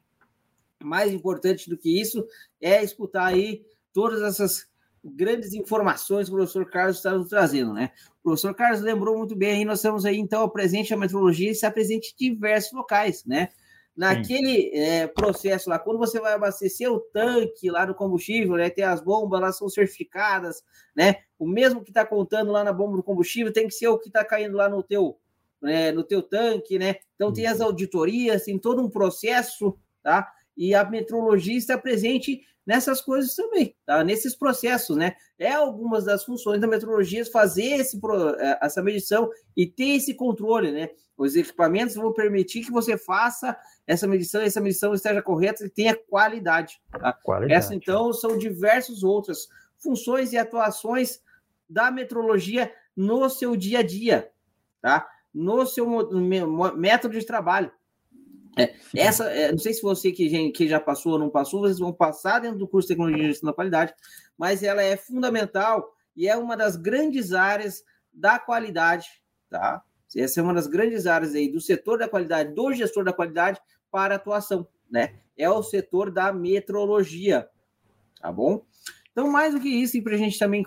Mais 0.84 1.14
importante 1.14 1.70
do 1.70 1.78
que 1.78 2.02
isso 2.02 2.26
é 2.60 2.84
escutar 2.84 3.26
aí 3.26 3.64
todas 3.94 4.24
essas 4.24 4.71
grandes 5.04 5.54
informações 5.54 6.28
que 6.28 6.34
o 6.34 6.38
professor 6.38 6.70
Carlos 6.70 6.98
está 6.98 7.12
nos 7.12 7.30
trazendo, 7.30 7.74
né? 7.74 7.92
O 8.20 8.24
professor 8.24 8.54
Carlos 8.54 8.82
lembrou 8.82 9.18
muito 9.18 9.36
bem 9.36 9.52
aí, 9.52 9.66
nós 9.66 9.80
estamos 9.80 10.06
aí, 10.06 10.18
então, 10.18 10.48
presente 10.50 10.94
a 10.94 10.98
metrologia 10.98 11.50
está 11.50 11.72
presente 11.72 12.14
em 12.20 12.34
diversos 12.34 12.72
locais, 12.72 13.26
né? 13.26 13.50
Naquele 13.96 14.72
é, 14.74 15.06
processo 15.08 15.70
lá, 15.70 15.78
quando 15.78 15.98
você 15.98 16.20
vai 16.20 16.34
abastecer 16.34 16.92
o 16.92 17.00
tanque 17.00 17.70
lá 17.70 17.86
do 17.86 17.94
combustível, 17.94 18.56
né? 18.56 18.70
Tem 18.70 18.84
as 18.84 19.02
bombas 19.02 19.42
lá, 19.42 19.52
são 19.52 19.68
certificadas, 19.68 20.64
né? 20.96 21.18
O 21.38 21.48
mesmo 21.48 21.84
que 21.84 21.90
está 21.90 22.06
contando 22.06 22.52
lá 22.52 22.64
na 22.64 22.72
bomba 22.72 22.96
do 22.98 23.04
combustível 23.04 23.52
tem 23.52 23.68
que 23.68 23.74
ser 23.74 23.88
o 23.88 23.98
que 23.98 24.08
está 24.08 24.24
caindo 24.24 24.56
lá 24.56 24.70
no 24.70 24.82
teu, 24.82 25.18
né, 25.62 25.92
no 25.92 26.04
teu 26.04 26.22
tanque, 26.22 26.80
né? 26.80 26.96
Então 27.16 27.34
tem 27.34 27.48
as 27.48 27.60
auditorias, 27.60 28.44
tem 28.44 28.58
todo 28.58 28.82
um 28.82 28.90
processo, 28.90 29.78
tá? 30.02 30.32
E 30.56 30.76
a 30.76 30.84
metrologia 30.84 31.58
está 31.58 31.78
presente 31.78 32.42
nessas 32.66 33.02
coisas 33.02 33.36
também, 33.36 33.76
tá? 33.86 34.04
Nesses 34.04 34.36
processos, 34.36 34.96
né? 34.96 35.16
É 35.38 35.52
algumas 35.52 36.06
das 36.06 36.24
funções 36.24 36.62
da 36.62 36.68
metrologia 36.68 37.26
fazer 37.26 37.80
esse, 37.80 38.00
é, 38.40 38.60
essa 38.62 38.82
medição 38.84 39.30
e 39.56 39.66
ter 39.66 39.96
esse 39.96 40.14
controle, 40.14 40.72
né? 40.72 40.90
Os 41.18 41.36
equipamentos 41.36 41.96
vão 41.96 42.14
permitir 42.14 42.64
que 42.64 42.72
você 42.72 42.98
faça 42.98 43.58
essa 43.86 44.08
medição, 44.08 44.42
essa 44.42 44.62
medição 44.62 44.94
esteja 44.94 45.22
correta 45.22 45.66
e 45.66 45.70
tenha 45.70 45.96
qualidade. 45.96 46.82
Tá? 46.92 47.14
Qualidade. 47.14 47.54
Essa, 47.54 47.76
então, 47.76 48.12
são 48.14 48.38
diversas 48.38 49.04
outras 49.04 49.48
funções 49.78 50.34
e 50.34 50.38
atuações 50.38 51.20
da 51.70 51.92
metrologia 51.92 52.72
no 52.96 53.30
seu 53.30 53.56
dia 53.56 53.80
a 53.80 53.84
dia, 53.84 54.32
tá? 54.82 55.08
No 55.34 55.66
seu 55.66 55.88
método 56.76 57.18
de 57.18 57.26
trabalho. 57.26 57.72
É, 58.58 58.74
essa, 58.96 59.26
é, 59.30 59.52
não 59.52 59.58
sei 59.58 59.74
se 59.74 59.82
você 59.82 60.12
que, 60.12 60.52
que 60.52 60.68
já 60.68 60.80
passou 60.80 61.14
ou 61.14 61.20
não 61.20 61.30
passou, 61.30 61.62
vocês 61.62 61.80
vão 61.80 61.94
passar 61.94 62.40
dentro 62.40 62.58
do 62.58 62.68
curso 62.68 62.88
de 62.88 62.94
Tecnologia 62.94 63.24
de 63.24 63.30
Gestão 63.30 63.48
da 63.48 63.54
Qualidade, 63.54 63.94
mas 64.38 64.62
ela 64.62 64.82
é 64.82 64.98
fundamental 64.98 65.96
e 66.16 66.28
é 66.28 66.36
uma 66.36 66.58
das 66.58 66.76
grandes 66.76 67.32
áreas 67.32 67.84
da 68.14 68.38
qualidade, 68.38 69.08
tá? 69.50 69.82
Essa 70.14 70.42
é 70.42 70.44
uma 70.44 70.54
das 70.54 70.68
grandes 70.68 71.08
áreas 71.08 71.34
aí 71.34 71.50
do 71.50 71.62
setor 71.62 71.98
da 71.98 72.10
qualidade, 72.10 72.54
do 72.54 72.74
gestor 72.74 73.06
da 73.06 73.14
qualidade 73.14 73.62
para 73.90 74.16
atuação, 74.16 74.68
né? 74.90 75.16
É 75.38 75.50
o 75.50 75.64
setor 75.64 76.12
da 76.12 76.34
metrologia, 76.34 77.48
tá 78.22 78.30
bom? 78.32 78.66
Então, 79.12 79.30
mais 79.30 79.54
do 79.54 79.60
que 79.60 79.70
isso, 79.70 79.98
e 79.98 80.02
para 80.02 80.16
a 80.16 80.18
gente 80.18 80.38
também 80.38 80.66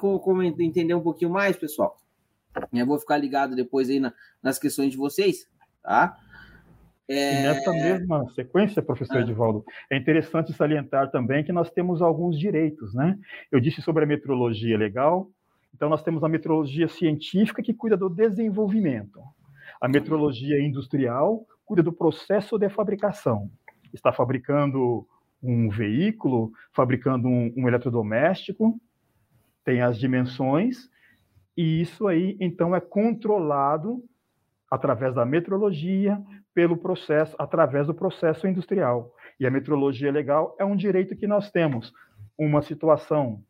entender 0.60 0.94
um 0.94 1.02
pouquinho 1.02 1.30
mais, 1.30 1.56
pessoal, 1.56 1.98
eu 2.72 2.86
vou 2.86 2.98
ficar 2.98 3.18
ligado 3.18 3.54
depois 3.54 3.90
aí 3.90 4.00
na, 4.00 4.12
nas 4.42 4.58
questões 4.58 4.90
de 4.90 4.96
vocês, 4.96 5.46
tá? 5.82 6.18
É... 7.08 7.40
E 7.40 7.42
nessa 7.42 7.73
mesma 7.73 8.28
sequência, 8.34 8.82
professor 8.82 9.18
ah. 9.18 9.20
Edivaldo, 9.20 9.64
é 9.90 9.96
interessante 9.96 10.52
salientar 10.52 11.11
também 11.11 11.44
que 11.44 11.52
nós 11.52 11.70
temos 11.70 12.00
alguns 12.00 12.38
direitos, 12.38 12.94
né? 12.94 13.18
Eu 13.50 13.61
disse 13.61 13.82
sobre 13.82 14.04
a 14.04 14.06
metrologia 14.06 14.76
legal, 14.78 15.28
então 15.75 15.88
nós 15.88 16.02
temos 16.02 16.23
a 16.25 16.28
metrologia 16.28 16.88
científica 16.88 17.62
que 17.62 17.75
cuida 17.75 17.96
do 17.96 18.08
desenvolvimento, 18.08 19.20
a 19.80 19.88
metrologia 19.88 20.61
industrial 20.61 21.46
cuida 21.64 21.82
do 21.82 21.92
processo 21.92 22.58
de 22.58 22.68
fabricação. 22.68 23.50
Está 23.92 24.12
fabricando 24.12 25.06
um 25.42 25.68
veículo, 25.68 26.52
fabricando 26.73 27.28
um, 27.28 27.52
um 27.56 27.68
eletrodoméstico, 27.68 28.80
tem 29.64 29.82
as 29.82 29.99
dimensões, 29.99 30.88
e 31.56 31.80
isso 31.80 32.06
aí, 32.06 32.37
então, 32.40 32.75
é 32.75 32.80
controlado 32.80 34.02
através 34.74 35.14
da 35.14 35.24
metrologia, 35.24 36.20
pelo 36.54 36.76
processo, 36.76 37.34
através 37.38 37.86
do 37.86 37.94
processo 37.94 38.46
industrial. 38.46 39.12
E 39.38 39.46
a 39.46 39.50
metrologia 39.50 40.12
legal 40.12 40.54
é 40.58 40.64
um 40.64 40.76
direito 40.76 41.16
que 41.16 41.26
nós 41.26 41.50
temos. 41.50 41.92
Uma 42.38 42.62
situação 42.62 43.42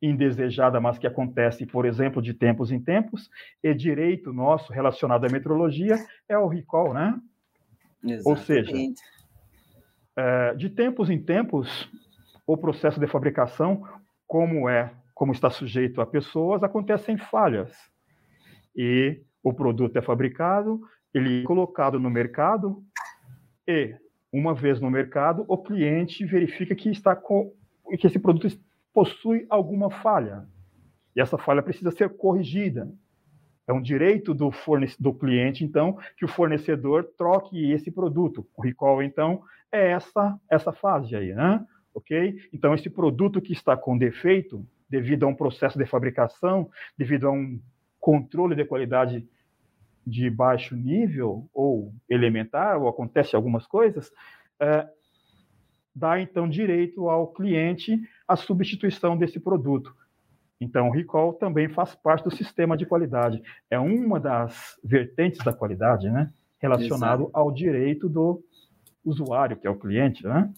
indesejada, 0.00 0.80
mas 0.80 0.98
que 0.98 1.06
acontece, 1.06 1.66
por 1.66 1.84
exemplo, 1.84 2.22
de 2.22 2.32
tempos 2.32 2.70
em 2.70 2.80
tempos, 2.80 3.28
e 3.62 3.74
direito 3.74 4.32
nosso 4.32 4.72
relacionado 4.72 5.24
à 5.24 5.28
metrologia 5.28 5.96
é 6.28 6.38
o 6.38 6.46
recall, 6.46 6.94
né? 6.94 7.18
Exatamente. 8.04 8.28
Ou 8.28 8.36
seja, 8.36 8.72
é, 10.16 10.54
de 10.54 10.70
tempos 10.70 11.10
em 11.10 11.20
tempos, 11.20 11.90
o 12.46 12.56
processo 12.56 13.00
de 13.00 13.06
fabricação, 13.06 13.82
como 14.26 14.68
é, 14.68 14.92
como 15.14 15.32
está 15.32 15.50
sujeito 15.50 16.00
a 16.00 16.06
pessoas, 16.06 16.62
acontecem 16.62 17.18
falhas. 17.18 17.72
E 18.76 19.20
o 19.48 19.54
produto 19.54 19.96
é 19.96 20.02
fabricado, 20.02 20.80
ele 21.12 21.40
é 21.42 21.44
colocado 21.44 21.98
no 21.98 22.10
mercado 22.10 22.82
e, 23.66 23.94
uma 24.32 24.54
vez 24.54 24.80
no 24.80 24.90
mercado, 24.90 25.44
o 25.48 25.56
cliente 25.56 26.24
verifica 26.24 26.74
que 26.74 26.90
está 26.90 27.16
com 27.16 27.52
que 27.98 28.06
esse 28.06 28.18
produto 28.18 28.54
possui 28.92 29.46
alguma 29.48 29.90
falha. 29.90 30.46
E 31.16 31.20
essa 31.20 31.38
falha 31.38 31.62
precisa 31.62 31.90
ser 31.90 32.10
corrigida. 32.10 32.92
É 33.66 33.72
um 33.72 33.80
direito 33.80 34.34
do, 34.34 34.50
do 34.98 35.14
cliente, 35.14 35.64
então, 35.64 35.96
que 36.16 36.24
o 36.24 36.28
fornecedor 36.28 37.04
troque 37.16 37.70
esse 37.70 37.90
produto. 37.90 38.46
O 38.56 38.62
recall, 38.62 39.02
então, 39.02 39.42
é 39.72 39.90
essa, 39.90 40.38
essa 40.50 40.72
fase 40.72 41.16
aí, 41.16 41.34
né? 41.34 41.64
Ok? 41.94 42.36
Então, 42.52 42.74
esse 42.74 42.90
produto 42.90 43.40
que 43.40 43.52
está 43.52 43.76
com 43.76 43.96
defeito, 43.96 44.66
devido 44.88 45.24
a 45.24 45.28
um 45.28 45.34
processo 45.34 45.78
de 45.78 45.86
fabricação, 45.86 46.70
devido 46.96 47.28
a 47.28 47.32
um 47.32 47.60
controle 47.98 48.54
de 48.54 48.64
qualidade 48.64 49.26
de 50.08 50.30
baixo 50.30 50.74
nível 50.74 51.48
ou 51.52 51.92
elementar, 52.08 52.80
ou 52.80 52.88
acontece 52.88 53.36
algumas 53.36 53.66
coisas, 53.66 54.10
é, 54.60 54.88
dá 55.94 56.20
então 56.20 56.48
direito 56.48 57.08
ao 57.08 57.28
cliente 57.28 58.00
a 58.26 58.36
substituição 58.36 59.16
desse 59.16 59.38
produto. 59.38 59.94
Então, 60.60 60.88
o 60.88 60.92
recall 60.92 61.34
também 61.34 61.68
faz 61.68 61.94
parte 61.94 62.24
do 62.24 62.34
sistema 62.34 62.76
de 62.76 62.84
qualidade. 62.84 63.40
É 63.70 63.78
uma 63.78 64.18
das 64.18 64.76
vertentes 64.82 65.44
da 65.44 65.52
qualidade, 65.52 66.10
né? 66.10 66.32
Relacionado 66.58 67.24
Exato. 67.24 67.30
ao 67.38 67.52
direito 67.52 68.08
do 68.08 68.42
usuário, 69.04 69.56
que 69.56 69.66
é 69.66 69.70
o 69.70 69.78
cliente, 69.78 70.24
né? 70.24 70.52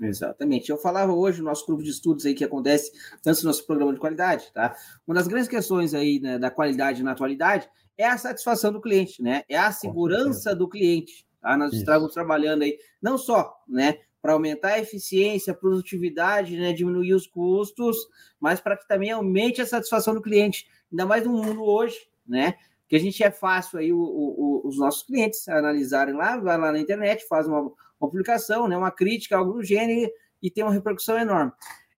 Exatamente. 0.00 0.70
Eu 0.70 0.76
falava 0.76 1.12
hoje 1.12 1.38
no 1.38 1.44
nosso 1.44 1.64
grupo 1.66 1.82
de 1.82 1.90
estudos 1.90 2.26
aí 2.26 2.34
que 2.34 2.42
acontece 2.42 2.90
antes 3.24 3.42
do 3.42 3.46
nosso 3.46 3.64
programa 3.64 3.92
de 3.92 4.00
qualidade, 4.00 4.50
tá? 4.52 4.74
Uma 5.06 5.14
das 5.14 5.28
grandes 5.28 5.48
questões 5.48 5.94
aí 5.94 6.18
né, 6.20 6.36
da 6.36 6.50
qualidade 6.50 7.02
na 7.04 7.12
atualidade 7.12 7.68
é 7.96 8.06
a 8.06 8.18
satisfação 8.18 8.72
do 8.72 8.80
cliente, 8.80 9.22
né? 9.22 9.42
É 9.48 9.56
a 9.56 9.72
segurança 9.72 10.54
do 10.54 10.68
cliente. 10.68 11.26
Tá? 11.40 11.56
Nós 11.56 11.72
Isso. 11.72 11.80
estamos 11.80 12.12
trabalhando 12.12 12.62
aí 12.62 12.78
não 13.00 13.18
só, 13.18 13.54
né, 13.68 13.98
para 14.22 14.32
aumentar 14.32 14.68
a 14.68 14.78
eficiência, 14.78 15.52
a 15.52 15.56
produtividade, 15.56 16.56
né, 16.56 16.72
diminuir 16.72 17.12
os 17.12 17.26
custos, 17.26 17.98
mas 18.40 18.58
para 18.58 18.76
que 18.76 18.88
também 18.88 19.10
aumente 19.10 19.60
a 19.60 19.66
satisfação 19.66 20.14
do 20.14 20.22
cliente, 20.22 20.66
ainda 20.90 21.04
mais 21.04 21.24
no 21.26 21.32
mundo 21.32 21.62
hoje, 21.62 21.98
né? 22.26 22.54
Que 22.88 22.96
a 22.96 22.98
gente 22.98 23.22
é 23.22 23.30
fácil 23.30 23.78
aí 23.78 23.92
o, 23.92 23.98
o, 23.98 24.66
os 24.66 24.78
nossos 24.78 25.02
clientes 25.02 25.46
analisarem 25.46 26.14
lá, 26.14 26.38
vai 26.38 26.56
lá 26.56 26.72
na 26.72 26.78
internet, 26.78 27.26
faz 27.28 27.46
uma, 27.46 27.60
uma 27.60 28.10
publicação, 28.10 28.66
né, 28.66 28.76
uma 28.76 28.90
crítica, 28.90 29.36
algo 29.36 29.52
do 29.52 29.62
gênero 29.62 30.10
e 30.42 30.50
tem 30.50 30.64
uma 30.64 30.72
repercussão 30.72 31.18
enorme. 31.18 31.52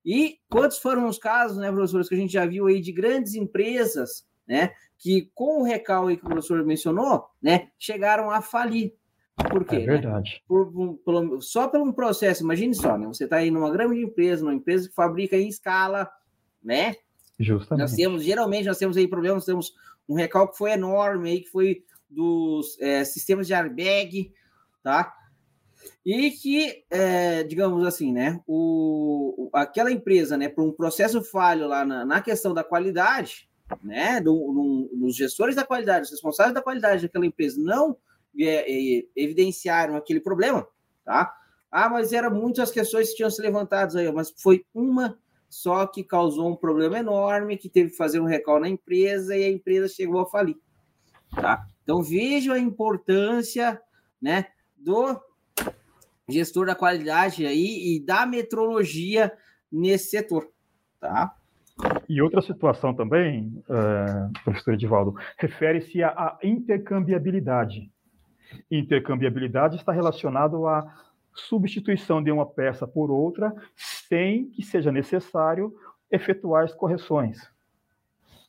E 0.05 0.39
quantos 0.49 0.79
foram 0.79 1.07
os 1.09 1.19
casos, 1.19 1.59
né, 1.59 1.71
professores, 1.71 2.09
que 2.09 2.15
a 2.15 2.19
gente 2.19 2.33
já 2.33 2.47
viu 2.47 2.67
aí 2.67 2.81
de 2.81 2.93
grandes 2.93 3.35
empresas, 3.35 4.27
né, 4.47 4.73
que 4.99 5.31
com 5.35 5.61
o 5.61 5.65
recalque 5.65 6.17
que 6.17 6.25
o 6.25 6.29
professor 6.29 6.65
mencionou, 6.65 7.27
né, 7.43 7.69
chegaram 7.79 8.31
a 8.31 8.41
falir. 8.41 8.95
Por 9.51 9.65
quê? 9.65 9.77
É 9.77 9.81
né? 9.81 9.87
verdade. 9.87 10.35
Né? 10.35 10.41
Por, 10.49 10.99
por, 11.05 11.43
só 11.43 11.69
pelo 11.69 11.85
um 11.85 11.93
processo, 11.93 12.43
imagine 12.43 12.75
só, 12.75 12.97
né? 12.97 13.07
Você 13.07 13.25
está 13.25 13.37
aí 13.37 13.51
numa 13.51 13.71
grande 13.71 14.03
empresa, 14.03 14.43
numa 14.43 14.55
empresa 14.55 14.89
que 14.89 14.95
fabrica 14.95 15.37
em 15.37 15.49
escala, 15.49 16.11
né? 16.63 16.95
Justamente. 17.39 17.83
Nós 17.83 17.93
temos, 17.93 18.25
geralmente, 18.25 18.67
nós 18.67 18.79
temos 18.79 18.97
aí 18.97 19.07
problemas, 19.07 19.45
temos 19.45 19.75
um 20.09 20.15
recalque 20.15 20.53
que 20.53 20.59
foi 20.59 20.73
enorme 20.73 21.31
aí, 21.31 21.41
que 21.41 21.51
foi 21.51 21.85
dos 22.09 22.81
é, 22.81 23.05
sistemas 23.05 23.47
de 23.47 23.53
airbag, 23.53 24.33
tá? 24.83 25.13
E 26.05 26.31
que, 26.31 26.85
é, 26.91 27.43
digamos 27.43 27.85
assim, 27.87 28.13
né, 28.13 28.41
o, 28.47 29.51
aquela 29.53 29.91
empresa, 29.91 30.37
né, 30.37 30.49
por 30.49 30.65
um 30.65 30.73
processo 30.73 31.23
falho 31.23 31.69
lá 31.69 31.85
na, 31.85 32.05
na 32.05 32.21
questão 32.23 32.55
da 32.55 32.65
qualidade, 32.65 33.49
né, 33.83 34.21
no, 34.21 34.89
dos 34.93 35.17
gestores 35.17 35.57
da 35.57 35.65
qualidade, 35.65 36.07
os 36.07 36.11
responsáveis 36.11 36.55
da 36.55 36.63
qualidade 36.63 37.03
daquela 37.03 37.27
empresa 37.27 37.61
não 37.61 37.97
é, 38.39 38.71
é, 38.71 39.05
evidenciaram 39.17 39.97
aquele 39.97 40.21
problema, 40.21 40.67
tá? 41.05 41.35
Ah, 41.71 41.89
mas 41.89 42.13
eram 42.13 42.31
muitas 42.31 42.71
questões 42.71 43.11
que 43.11 43.17
tinham 43.17 43.31
se 43.31 43.43
levantado 43.43 43.99
aí, 43.99 44.11
mas 44.13 44.33
foi 44.37 44.65
uma 44.75 45.19
só 45.49 45.87
que 45.87 46.03
causou 46.03 46.51
um 46.51 46.57
problema 46.57 46.99
enorme, 46.99 47.57
que 47.57 47.69
teve 47.69 47.91
que 47.91 47.97
fazer 47.97 48.21
um 48.21 48.27
recall 48.27 48.61
na 48.61 48.69
empresa 48.69 49.37
e 49.37 49.45
a 49.45 49.51
empresa 49.51 49.89
chegou 49.89 50.21
a 50.21 50.27
falir, 50.27 50.57
tá? 51.35 51.67
Então 51.83 52.03
vejam 52.03 52.55
a 52.55 52.59
importância, 52.59 53.81
né, 54.21 54.47
do 54.77 55.21
gestor 56.29 56.67
da 56.67 56.75
qualidade 56.75 57.47
aí 57.47 57.97
e 57.97 58.01
da 58.01 58.27
metrologia 58.27 59.33
nesse 59.71 60.11
setor, 60.11 60.51
tá? 61.01 61.35
E 62.09 62.23
outra 62.23 62.41
situação 62.41 62.95
também, 62.95 63.63
uh, 63.69 64.33
professor 64.45 64.75
Edivaldo, 64.75 65.15
refere-se 65.37 66.03
à 66.03 66.39
intercambiabilidade. 66.43 67.91
Intercambiabilidade 68.71 69.77
está 69.77 69.93
relacionado 69.93 70.67
à 70.67 70.87
substituição 71.35 72.23
de 72.23 72.31
uma 72.31 72.47
peça 72.47 72.87
por 72.87 73.11
outra 73.11 73.55
sem 73.77 74.49
que 74.51 74.63
seja 74.63 74.91
necessário 74.91 75.75
efetuar 76.11 76.65
as 76.65 76.75
correções. 76.75 77.39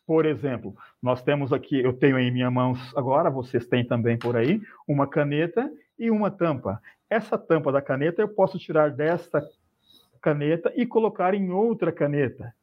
Por 0.05 0.25
exemplo, 0.25 0.73
nós 1.01 1.21
temos 1.21 1.51
aqui, 1.51 1.81
eu 1.81 1.91
tenho 1.91 2.17
em 2.17 2.31
minhas 2.31 2.53
mãos 2.53 2.95
agora, 2.95 3.29
vocês 3.29 3.67
têm 3.67 3.85
também 3.85 4.17
por 4.17 4.37
aí, 4.37 4.61
uma 4.87 5.05
caneta 5.05 5.69
e 5.99 6.09
uma 6.09 6.31
tampa. 6.31 6.81
Essa 7.09 7.37
tampa 7.37 7.73
da 7.73 7.81
caneta 7.81 8.21
eu 8.21 8.29
posso 8.29 8.57
tirar 8.57 8.91
desta 8.91 9.45
caneta 10.21 10.71
e 10.75 10.85
colocar 10.85 11.33
em 11.33 11.51
outra 11.51 11.91
caneta. 11.91 12.55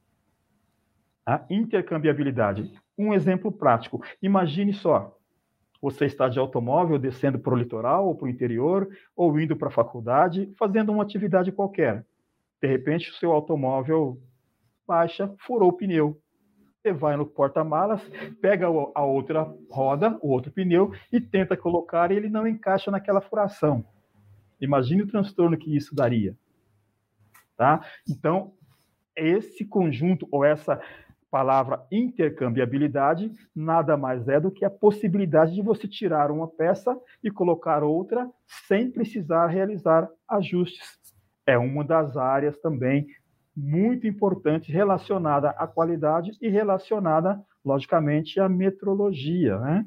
A 1.26 1.44
intercambiabilidade. 1.48 2.72
Um 2.98 3.14
exemplo 3.14 3.50
prático. 3.50 4.02
Imagine 4.22 4.72
só, 4.72 5.16
você 5.84 6.06
está 6.06 6.30
de 6.30 6.38
automóvel 6.38 6.98
descendo 6.98 7.38
para 7.38 7.52
o 7.52 7.56
litoral 7.58 8.06
ou 8.06 8.14
para 8.14 8.24
o 8.24 8.28
interior, 8.30 8.88
ou 9.14 9.38
indo 9.38 9.54
para 9.54 9.68
a 9.68 9.70
faculdade, 9.70 10.50
fazendo 10.58 10.90
uma 10.90 11.02
atividade 11.02 11.52
qualquer. 11.52 12.06
De 12.62 12.66
repente, 12.66 13.10
o 13.10 13.14
seu 13.14 13.32
automóvel 13.32 14.18
baixa, 14.86 15.34
furou 15.38 15.68
o 15.68 15.72
pneu. 15.74 16.18
Você 16.80 16.90
vai 16.92 17.16
no 17.18 17.26
porta-malas, 17.26 18.00
pega 18.40 18.66
a 18.66 19.04
outra 19.04 19.42
roda, 19.70 20.18
o 20.22 20.30
outro 20.30 20.50
pneu, 20.50 20.90
e 21.12 21.20
tenta 21.20 21.54
colocar 21.54 22.10
e 22.10 22.16
ele 22.16 22.30
não 22.30 22.46
encaixa 22.46 22.90
naquela 22.90 23.20
furação. 23.20 23.84
Imagine 24.58 25.02
o 25.02 25.06
transtorno 25.06 25.56
que 25.58 25.76
isso 25.76 25.94
daria. 25.94 26.34
Tá? 27.58 27.84
Então, 28.08 28.54
esse 29.14 29.66
conjunto 29.66 30.26
ou 30.30 30.44
essa 30.44 30.80
palavra 31.34 31.84
intercambiabilidade 31.90 33.28
nada 33.52 33.96
mais 33.96 34.28
é 34.28 34.38
do 34.38 34.52
que 34.52 34.64
a 34.64 34.70
possibilidade 34.70 35.52
de 35.52 35.62
você 35.62 35.88
tirar 35.88 36.30
uma 36.30 36.46
peça 36.46 36.96
e 37.24 37.28
colocar 37.28 37.82
outra 37.82 38.30
sem 38.68 38.88
precisar 38.88 39.48
realizar 39.48 40.08
ajustes. 40.28 40.96
É 41.44 41.58
uma 41.58 41.82
das 41.82 42.16
áreas 42.16 42.56
também 42.58 43.08
muito 43.56 44.06
importante 44.06 44.70
relacionada 44.70 45.50
à 45.50 45.66
qualidade 45.66 46.30
e 46.40 46.48
relacionada, 46.48 47.44
logicamente, 47.64 48.38
à 48.38 48.48
metrologia. 48.48 49.58
Né? 49.58 49.84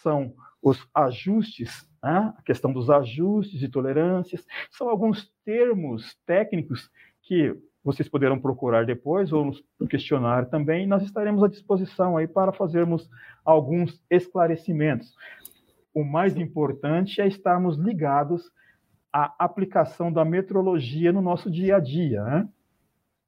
São 0.00 0.32
os 0.62 0.88
ajustes, 0.94 1.90
né? 2.00 2.32
a 2.38 2.42
questão 2.42 2.72
dos 2.72 2.88
ajustes 2.88 3.60
e 3.64 3.68
tolerâncias, 3.68 4.46
são 4.70 4.88
alguns 4.88 5.28
termos 5.44 6.16
técnicos 6.24 6.88
que 7.20 7.52
vocês 7.84 8.08
poderão 8.08 8.40
procurar 8.40 8.86
depois 8.86 9.32
ou 9.32 9.44
nos 9.44 9.62
questionar 9.90 10.46
também. 10.46 10.86
Nós 10.86 11.02
estaremos 11.02 11.42
à 11.44 11.48
disposição 11.48 12.16
aí 12.16 12.26
para 12.26 12.52
fazermos 12.52 13.08
alguns 13.44 14.02
esclarecimentos. 14.10 15.14
O 15.92 16.02
mais 16.02 16.36
importante 16.36 17.20
é 17.20 17.26
estarmos 17.26 17.76
ligados 17.76 18.50
à 19.12 19.34
aplicação 19.38 20.10
da 20.10 20.24
metrologia 20.24 21.12
no 21.12 21.20
nosso 21.20 21.50
dia 21.50 21.76
a 21.76 21.80
dia. 21.80 22.24
Né? 22.24 22.48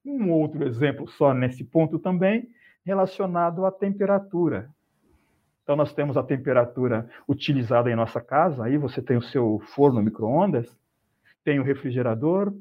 Um 0.04 0.32
outro 0.32 0.66
exemplo 0.66 1.06
só 1.06 1.34
nesse 1.34 1.62
ponto 1.62 1.98
também, 1.98 2.48
relacionado 2.84 3.66
à 3.66 3.70
temperatura. 3.70 4.70
Então, 5.62 5.76
nós 5.76 5.92
temos 5.92 6.16
a 6.16 6.22
temperatura 6.22 7.10
utilizada 7.28 7.90
em 7.90 7.96
nossa 7.96 8.20
casa, 8.20 8.64
aí 8.64 8.78
você 8.78 9.02
tem 9.02 9.16
o 9.16 9.22
seu 9.22 9.60
forno 9.74 10.00
micro-ondas, 10.00 10.72
tem 11.42 11.58
o 11.58 11.64
refrigerador, 11.64 12.54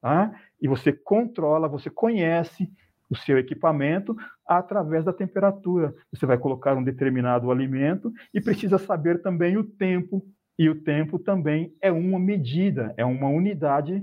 tá? 0.00 0.32
E 0.62 0.68
você 0.68 0.92
controla, 0.92 1.66
você 1.66 1.90
conhece 1.90 2.70
o 3.10 3.16
seu 3.16 3.36
equipamento 3.36 4.16
através 4.46 5.04
da 5.04 5.12
temperatura. 5.12 5.92
Você 6.12 6.24
vai 6.24 6.38
colocar 6.38 6.76
um 6.76 6.84
determinado 6.84 7.50
alimento 7.50 8.12
e 8.32 8.40
precisa 8.40 8.78
saber 8.78 9.20
também 9.20 9.56
o 9.56 9.64
tempo, 9.64 10.24
e 10.56 10.68
o 10.68 10.80
tempo 10.80 11.18
também 11.18 11.74
é 11.82 11.90
uma 11.90 12.18
medida, 12.18 12.94
é 12.96 13.04
uma 13.04 13.28
unidade 13.28 14.02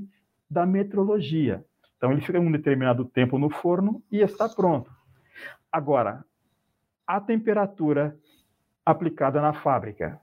da 0.50 0.66
metrologia. 0.66 1.64
Então, 1.96 2.12
ele 2.12 2.22
fica 2.22 2.40
um 2.40 2.52
determinado 2.52 3.06
tempo 3.06 3.40
no 3.40 3.50
forno 3.50 4.04
e 4.12 4.20
está 4.20 4.48
pronto. 4.50 4.92
Agora, 5.72 6.26
a 7.08 7.22
temperatura 7.22 8.18
aplicada 8.86 9.42
na 9.42 9.54
fábrica 9.54 10.20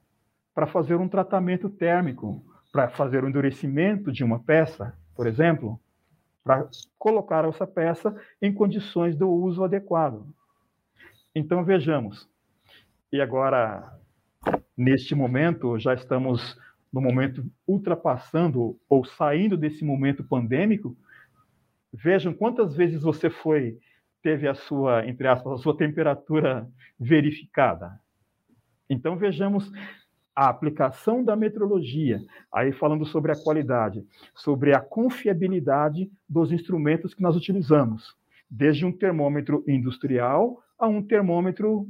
para 0.55 0.67
fazer 0.67 0.97
um 0.97 1.09
tratamento 1.09 1.69
térmico, 1.71 2.45
para 2.73 2.89
fazer 2.89 3.23
o 3.23 3.27
um 3.27 3.29
endurecimento 3.31 4.13
de 4.13 4.23
uma 4.23 4.39
peça, 4.39 4.95
por 5.15 5.27
exemplo, 5.27 5.81
para 6.47 6.69
colocar 6.97 7.45
essa 7.45 7.67
peça 7.67 8.15
em 8.41 8.55
condições 8.55 9.17
do 9.17 9.29
uso 9.29 9.65
adequado. 9.65 10.25
Então, 11.35 11.65
vejamos. 11.65 12.29
E 13.13 13.21
agora, 13.21 13.99
neste 14.77 15.13
momento, 15.13 15.77
já 15.79 15.93
estamos 15.93 16.57
no 16.93 17.01
momento 17.01 17.45
ultrapassando 17.67 18.79
ou 18.89 19.05
saindo 19.05 19.57
desse 19.57 19.85
momento 19.85 20.23
pandêmico, 20.23 20.97
Vejam 21.99 22.35
quantas 22.35 22.77
vezes 22.77 23.03
você 23.03 23.31
foi 23.31 23.79
teve 24.23 24.47
a 24.49 24.55
sua, 24.55 25.07
entre 25.07 25.27
aspas, 25.29 25.53
a 25.53 25.63
sua 25.63 25.77
temperatura 25.77 26.69
verificada. 26.99 27.99
Então 28.91 29.17
vejamos 29.17 29.71
a 30.37 30.51
aplicação 30.51 31.25
da 31.25 31.35
metrologia, 31.35 32.21
aí 32.53 32.71
falando 32.71 33.07
sobre 33.07 33.33
a 33.33 33.43
qualidade, 33.43 34.07
sobre 34.35 34.75
a 34.75 34.81
confiabilidade 34.81 36.13
dos 36.29 36.53
instrumentos 36.53 37.15
que 37.15 37.23
nós 37.23 37.35
utilizamos, 37.35 38.15
desde 38.49 38.85
um 38.85 38.93
termômetro 38.93 39.65
industrial 39.67 40.63
a 40.79 40.87
um 40.87 41.03
termômetro 41.03 41.89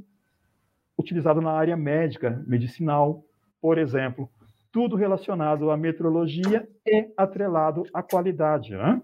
utilizado 0.96 1.40
na 1.40 1.50
área 1.50 1.76
médica, 1.76 2.42
medicinal, 2.46 3.24
por 3.60 3.78
exemplo, 3.78 4.30
tudo 4.70 4.94
relacionado 4.94 5.70
à 5.70 5.76
metrologia 5.76 6.68
e 6.86 7.12
atrelado 7.16 7.82
à 7.92 8.02
qualidade. 8.02 8.76
Né? 8.76 9.02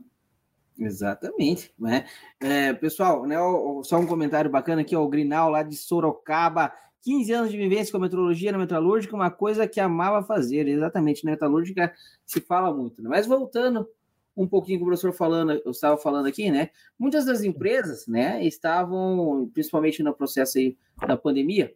Exatamente, 0.78 1.74
né? 1.78 2.06
É, 2.40 2.72
pessoal, 2.72 3.26
né, 3.26 3.36
só 3.82 3.98
um 3.98 4.06
comentário 4.06 4.50
bacana 4.50 4.82
aqui, 4.82 4.94
ó, 4.94 5.02
o 5.02 5.08
Grinal 5.08 5.50
lá 5.50 5.62
de 5.62 5.76
Sorocaba, 5.76 6.72
15 7.02 7.32
anos 7.32 7.50
de 7.50 7.56
vivência 7.56 7.90
com 7.90 7.98
a 7.98 8.00
metrologia 8.00 8.52
na 8.52 8.58
metalúrgica, 8.58 9.14
uma 9.14 9.30
coisa 9.30 9.66
que 9.66 9.80
amava 9.80 10.24
fazer, 10.24 10.68
exatamente, 10.68 11.24
na 11.24 11.32
metalúrgica 11.32 11.92
se 12.24 12.40
fala 12.40 12.72
muito, 12.72 13.02
né? 13.02 13.08
Mas 13.08 13.26
voltando 13.26 13.88
um 14.36 14.46
pouquinho 14.46 14.78
com 14.78 14.84
o 14.84 14.88
professor 14.88 15.12
falando, 15.12 15.60
eu 15.64 15.70
estava 15.70 15.98
falando 15.98 16.26
aqui, 16.26 16.50
né? 16.50 16.70
Muitas 16.98 17.24
das 17.24 17.42
empresas, 17.42 18.06
né, 18.06 18.44
estavam, 18.44 19.50
principalmente 19.52 20.02
no 20.02 20.14
processo 20.14 20.58
aí 20.58 20.76
da 21.06 21.16
pandemia, 21.16 21.74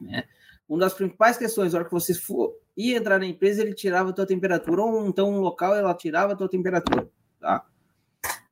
né? 0.00 0.24
Uma 0.68 0.78
das 0.80 0.94
principais 0.94 1.36
questões, 1.36 1.72
na 1.72 1.80
hora 1.80 1.88
que 1.88 1.94
você 1.94 2.14
for 2.14 2.54
ia 2.76 2.96
entrar 2.96 3.18
na 3.18 3.26
empresa, 3.26 3.62
ele 3.62 3.74
tirava 3.74 4.10
a 4.10 4.12
tua 4.12 4.26
temperatura, 4.26 4.82
ou 4.82 5.06
então 5.06 5.30
um 5.30 5.40
local 5.40 5.74
ela 5.74 5.94
tirava 5.94 6.32
a 6.32 6.36
tua 6.36 6.48
temperatura, 6.48 7.08
tá? 7.40 7.66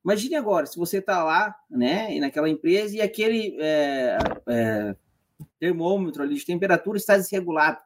Imagine 0.04 0.34
agora, 0.34 0.66
se 0.66 0.76
você 0.76 0.98
está 0.98 1.22
lá, 1.22 1.54
né, 1.70 2.18
naquela 2.18 2.48
empresa 2.48 2.96
e 2.96 3.00
aquele 3.00 3.56
é, 3.60 4.18
é, 4.48 4.96
termômetro 5.62 6.24
ali 6.24 6.34
de 6.34 6.44
temperatura 6.44 6.98
está 6.98 7.16
desregulado, 7.16 7.78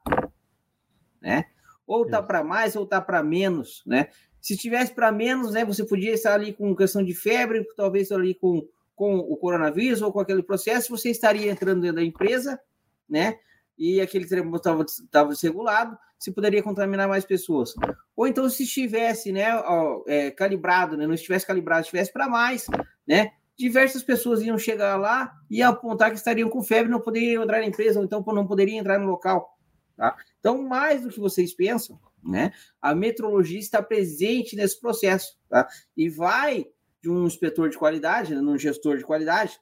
né? 1.20 1.44
Ou 1.86 2.06
está 2.06 2.22
para 2.22 2.42
mais 2.42 2.74
ou 2.74 2.84
está 2.84 3.02
para 3.02 3.22
menos, 3.22 3.82
né? 3.84 4.08
Se 4.40 4.56
tivesse 4.56 4.94
para 4.94 5.12
menos, 5.12 5.52
né, 5.52 5.62
você 5.62 5.84
podia 5.84 6.14
estar 6.14 6.32
ali 6.32 6.54
com 6.54 6.74
questão 6.74 7.04
de 7.04 7.12
febre, 7.12 7.66
talvez 7.76 8.10
ali 8.10 8.34
com, 8.34 8.66
com 8.94 9.18
o 9.18 9.36
coronavírus 9.36 10.00
ou 10.00 10.10
com 10.10 10.20
aquele 10.20 10.42
processo, 10.42 10.88
você 10.88 11.10
estaria 11.10 11.50
entrando 11.50 11.82
dentro 11.82 11.96
da 11.96 12.02
empresa, 12.02 12.58
né? 13.06 13.38
E 13.76 14.00
aquele 14.00 14.26
termômetro 14.26 14.82
estava 14.82 15.28
desregulado, 15.28 15.98
se 16.18 16.32
poderia 16.32 16.62
contaminar 16.62 17.06
mais 17.06 17.26
pessoas. 17.26 17.74
Ou 18.16 18.26
então, 18.26 18.48
se 18.48 18.62
estivesse 18.62 19.32
né, 19.32 19.54
ó, 19.54 20.02
é, 20.06 20.30
calibrado, 20.30 20.96
né, 20.96 21.06
não 21.06 21.12
estivesse 21.12 21.46
calibrado, 21.46 21.82
estivesse 21.82 22.10
para 22.10 22.26
mais, 22.26 22.66
né, 23.06 23.32
diversas 23.56 24.02
pessoas 24.02 24.42
iam 24.42 24.58
chegar 24.58 24.96
lá 24.96 25.32
e 25.50 25.62
apontar 25.62 26.10
que 26.10 26.16
estariam 26.16 26.48
com 26.48 26.62
febre, 26.62 26.90
não 26.90 27.00
poderiam 27.00 27.42
entrar 27.42 27.58
na 27.58 27.66
empresa, 27.66 27.98
ou 27.98 28.04
então 28.04 28.22
não 28.26 28.46
poderiam 28.46 28.78
entrar 28.78 28.98
no 28.98 29.06
local. 29.06 29.56
Tá? 29.96 30.14
Então, 30.38 30.62
mais 30.62 31.02
do 31.02 31.08
que 31.08 31.18
vocês 31.18 31.54
pensam, 31.54 31.98
né, 32.22 32.52
a 32.82 32.94
metrologia 32.94 33.58
está 33.58 33.82
presente 33.82 34.54
nesse 34.54 34.78
processo. 34.78 35.38
Tá? 35.48 35.66
E 35.96 36.08
vai 36.08 36.66
de 37.00 37.10
um 37.10 37.26
inspetor 37.26 37.70
de 37.70 37.78
qualidade, 37.78 38.34
né, 38.34 38.40
um 38.40 38.58
gestor 38.58 38.98
de 38.98 39.04
qualidade, 39.04 39.58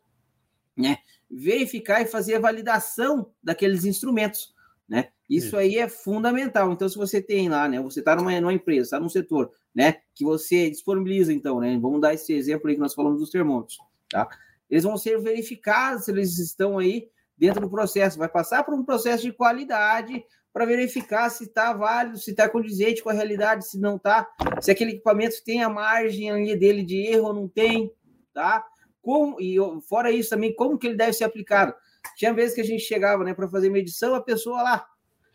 né, 0.77 0.99
verificar 1.31 2.03
e 2.03 2.07
fazer 2.07 2.35
a 2.35 2.41
validação 2.41 3.31
daqueles 3.43 3.85
instrumentos. 3.85 4.53
Né? 4.89 5.11
Isso, 5.29 5.49
Isso, 5.49 5.57
aí 5.57 5.79
é 5.79 5.89
fundamental. 5.89 6.73
Então, 6.73 6.89
se 6.89 6.97
você 6.97 7.23
tem 7.23 7.49
lá, 7.49 7.69
né? 7.69 7.81
Você 7.81 8.01
está 8.01 8.15
numa, 8.15 8.39
numa 8.41 8.53
empresa, 8.53 8.83
está 8.83 9.01
num 9.01 9.09
setor, 9.09 9.51
né? 9.75 9.97
Que 10.15 10.25
você 10.25 10.71
disponibiliza, 10.71 11.33
então, 11.33 11.61
né? 11.61 11.79
Vamos 11.81 12.01
dar 12.01 12.15
esse 12.15 12.33
exemplo 12.33 12.69
aí 12.69 12.75
que 12.75 12.81
nós 12.81 12.95
falamos 12.95 13.19
dos 13.19 13.31
termômetros, 13.31 13.79
tá? 14.09 14.29
Eles 14.71 14.85
vão 14.85 14.97
ser 14.97 15.19
verificados 15.21 16.05
se 16.05 16.11
eles 16.11 16.39
estão 16.39 16.79
aí 16.79 17.09
dentro 17.37 17.61
do 17.61 17.71
processo, 17.71 18.19
vai 18.19 18.29
passar 18.29 18.63
por 18.63 18.75
um 18.75 18.85
processo 18.85 19.25
de 19.25 19.33
qualidade 19.33 20.25
para 20.53 20.65
verificar 20.65 21.29
se 21.31 21.45
está 21.45 21.73
válido, 21.73 22.17
se 22.17 22.31
está 22.31 22.49
condizente 22.49 23.03
com 23.03 23.11
a 23.11 23.13
realidade, 23.13 23.67
se 23.67 23.79
não 23.79 23.97
está, 23.97 24.29
se 24.61 24.71
aquele 24.71 24.93
equipamento 24.93 25.43
tem 25.45 25.65
a 25.65 25.69
margem 25.69 26.31
ali 26.31 26.57
dele 26.57 26.85
de 26.85 26.97
erro 26.99 27.27
ou 27.27 27.35
não 27.35 27.49
tem, 27.49 27.93
tá? 28.33 28.65
Como, 29.03 29.41
e 29.41 29.57
fora 29.89 30.13
isso 30.13 30.31
também, 30.31 30.55
como 30.55 30.79
que 30.79 30.87
ele 30.87 30.97
deve 30.97 31.13
ser 31.13 31.25
aplicado? 31.25 31.75
Tinha 32.17 32.33
vezes 32.33 32.55
que 32.55 32.61
a 32.61 32.65
gente 32.65 32.85
chegava, 32.85 33.25
né, 33.25 33.35
para 33.35 33.49
fazer 33.49 33.69
medição, 33.69 34.15
a 34.15 34.21
pessoa 34.21 34.63
lá 34.63 34.87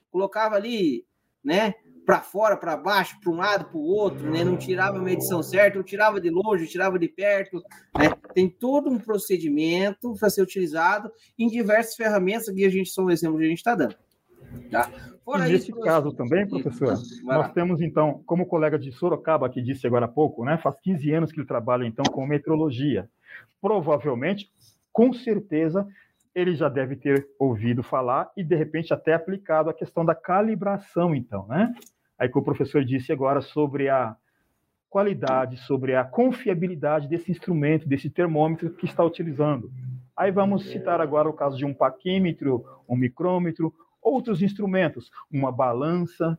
colocava 0.09 0.55
ali, 0.55 1.05
né, 1.43 1.75
para 2.09 2.21
fora, 2.21 2.57
para 2.57 2.75
baixo, 2.75 3.19
para 3.21 3.31
um 3.31 3.35
lado, 3.35 3.65
para 3.65 3.77
o 3.77 3.83
outro, 3.83 4.31
né? 4.31 4.43
Não 4.43 4.57
tirava 4.57 4.97
a 4.97 4.99
medição 4.99 5.43
certa, 5.43 5.77
ou 5.77 5.83
tirava 5.83 6.19
de 6.19 6.31
longe, 6.31 6.65
tirava 6.65 6.97
de 6.97 7.07
perto, 7.07 7.61
né? 7.95 8.09
Tem 8.33 8.49
todo 8.49 8.89
um 8.89 8.97
procedimento 8.97 10.15
para 10.15 10.27
ser 10.31 10.41
utilizado 10.41 11.11
em 11.37 11.47
diversas 11.47 11.95
ferramentas 11.95 12.49
que 12.49 12.65
a 12.65 12.69
gente 12.69 12.89
são 12.89 13.11
exemplo 13.11 13.37
que 13.37 13.43
a 13.43 13.47
gente 13.47 13.59
está 13.59 13.75
dando. 13.75 13.95
Tá? 14.71 14.89
Fora 15.23 15.47
e 15.47 15.51
nesse 15.51 15.71
caso 15.71 16.11
também, 16.11 16.47
professor, 16.47 16.97
nós 17.25 17.53
temos 17.53 17.79
então, 17.79 18.23
como 18.25 18.41
o 18.41 18.47
colega 18.47 18.79
de 18.79 18.91
Sorocaba 18.91 19.47
que 19.47 19.61
disse 19.61 19.85
agora 19.85 20.05
há 20.05 20.09
pouco, 20.09 20.43
né? 20.43 20.57
Faz 20.57 20.79
15 20.81 21.11
anos 21.11 21.31
que 21.31 21.39
ele 21.39 21.45
trabalha 21.45 21.85
então 21.85 22.05
com 22.11 22.25
metrologia. 22.25 23.07
Provavelmente, 23.61 24.51
com 24.91 25.13
certeza, 25.13 25.87
ele 26.33 26.55
já 26.55 26.69
deve 26.69 26.95
ter 26.95 27.27
ouvido 27.37 27.83
falar 27.83 28.31
e 28.35 28.43
de 28.43 28.55
repente 28.55 28.91
até 28.91 29.13
aplicado 29.13 29.69
a 29.69 29.75
questão 29.75 30.03
da 30.03 30.15
calibração, 30.15 31.13
então, 31.13 31.45
né? 31.45 31.71
Aí 32.19 32.27
que 32.29 32.37
o 32.37 32.43
professor 32.43 32.83
disse 32.83 33.11
agora 33.11 33.41
sobre 33.41 33.87
a 33.89 34.15
qualidade, 34.89 35.57
sobre 35.57 35.95
a 35.95 36.03
confiabilidade 36.03 37.07
desse 37.07 37.31
instrumento, 37.31 37.87
desse 37.87 38.09
termômetro 38.09 38.71
que 38.71 38.85
está 38.85 39.03
utilizando. 39.03 39.71
Aí 40.17 40.31
vamos 40.31 40.69
citar 40.69 40.99
agora 40.99 41.29
o 41.29 41.33
caso 41.33 41.57
de 41.57 41.63
um 41.63 41.73
paquímetro, 41.73 42.65
um 42.89 42.95
micrômetro, 42.95 43.73
outros 44.01 44.41
instrumentos, 44.41 45.09
uma 45.31 45.51
balança, 45.51 46.37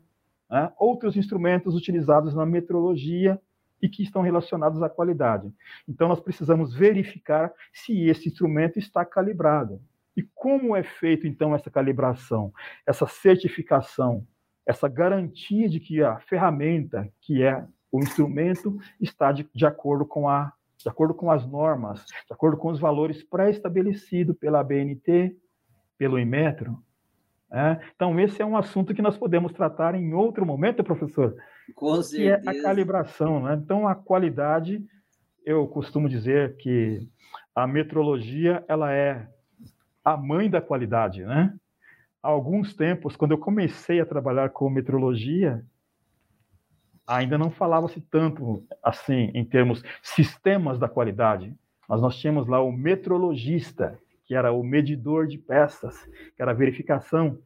né? 0.50 0.70
outros 0.78 1.16
instrumentos 1.16 1.74
utilizados 1.74 2.34
na 2.34 2.44
metrologia 2.44 3.40
e 3.80 3.88
que 3.88 4.02
estão 4.02 4.20
relacionados 4.20 4.82
à 4.82 4.90
qualidade. 4.90 5.50
Então, 5.88 6.08
nós 6.08 6.20
precisamos 6.20 6.74
verificar 6.74 7.50
se 7.72 8.08
esse 8.08 8.28
instrumento 8.28 8.78
está 8.78 9.04
calibrado. 9.04 9.80
E 10.14 10.22
como 10.34 10.76
é 10.76 10.82
feito, 10.82 11.26
então, 11.26 11.54
essa 11.54 11.70
calibração, 11.70 12.52
essa 12.86 13.06
certificação? 13.06 14.26
Essa 14.70 14.88
garantia 14.88 15.68
de 15.68 15.80
que 15.80 16.00
a 16.02 16.18
ferramenta, 16.20 17.08
que 17.20 17.42
é 17.42 17.66
o 17.90 17.98
instrumento, 17.98 18.78
está 19.00 19.32
de, 19.32 19.48
de 19.52 19.66
acordo 19.66 20.06
com 20.06 20.28
a 20.28 20.52
de 20.78 20.88
acordo 20.88 21.12
com 21.12 21.30
as 21.30 21.46
normas, 21.46 22.06
de 22.06 22.32
acordo 22.32 22.56
com 22.56 22.70
os 22.70 22.80
valores 22.80 23.22
pré-estabelecidos 23.22 24.34
pela 24.38 24.64
BNT, 24.64 25.36
pelo 25.98 26.18
Inmetro. 26.18 26.82
É? 27.52 27.78
Então, 27.94 28.18
esse 28.18 28.40
é 28.40 28.46
um 28.46 28.56
assunto 28.56 28.94
que 28.94 29.02
nós 29.02 29.18
podemos 29.18 29.52
tratar 29.52 29.94
em 29.94 30.14
outro 30.14 30.46
momento, 30.46 30.82
professor, 30.82 31.36
com 31.74 32.00
que 32.00 32.30
é 32.30 32.40
a 32.46 32.62
calibração. 32.62 33.42
Né? 33.42 33.60
Então, 33.62 33.86
a 33.86 33.94
qualidade, 33.94 34.82
eu 35.44 35.68
costumo 35.68 36.08
dizer 36.08 36.56
que 36.56 37.06
a 37.54 37.66
metrologia 37.66 38.64
ela 38.66 38.90
é 38.90 39.28
a 40.02 40.16
mãe 40.16 40.48
da 40.48 40.62
qualidade, 40.62 41.22
né? 41.26 41.52
Há 42.22 42.28
alguns 42.28 42.74
tempos, 42.74 43.16
quando 43.16 43.32
eu 43.32 43.38
comecei 43.38 44.00
a 44.00 44.06
trabalhar 44.06 44.50
com 44.50 44.68
metrologia, 44.68 45.64
ainda 47.06 47.36
não 47.36 47.50
falava-se 47.50 48.00
tanto 48.00 48.64
assim 48.82 49.30
em 49.34 49.44
termos 49.44 49.82
sistemas 50.02 50.78
da 50.78 50.88
qualidade. 50.88 51.54
Mas 51.88 52.00
nós 52.00 52.16
tínhamos 52.16 52.46
lá 52.46 52.62
o 52.62 52.70
metrologista, 52.70 53.98
que 54.24 54.34
era 54.34 54.52
o 54.52 54.62
medidor 54.62 55.26
de 55.26 55.38
peças, 55.38 56.04
que 56.36 56.40
era 56.40 56.52
a 56.52 56.54
verificação 56.54 57.38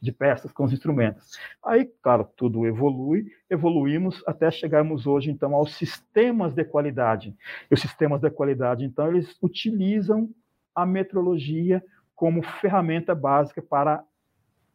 de 0.00 0.12
peças 0.12 0.52
com 0.52 0.64
os 0.64 0.72
instrumentos. 0.72 1.36
Aí, 1.64 1.90
claro, 2.00 2.28
tudo 2.36 2.66
evolui, 2.66 3.26
evoluímos 3.50 4.22
até 4.26 4.50
chegarmos 4.50 5.06
hoje, 5.06 5.30
então, 5.30 5.54
aos 5.54 5.74
sistemas 5.74 6.54
de 6.54 6.64
qualidade. 6.64 7.34
E 7.68 7.74
os 7.74 7.80
sistemas 7.80 8.20
de 8.20 8.30
qualidade, 8.30 8.84
então, 8.84 9.08
eles 9.08 9.36
utilizam 9.42 10.30
a 10.74 10.86
metrologia 10.86 11.82
como 12.16 12.42
ferramenta 12.42 13.14
básica 13.14 13.60
para 13.60 14.02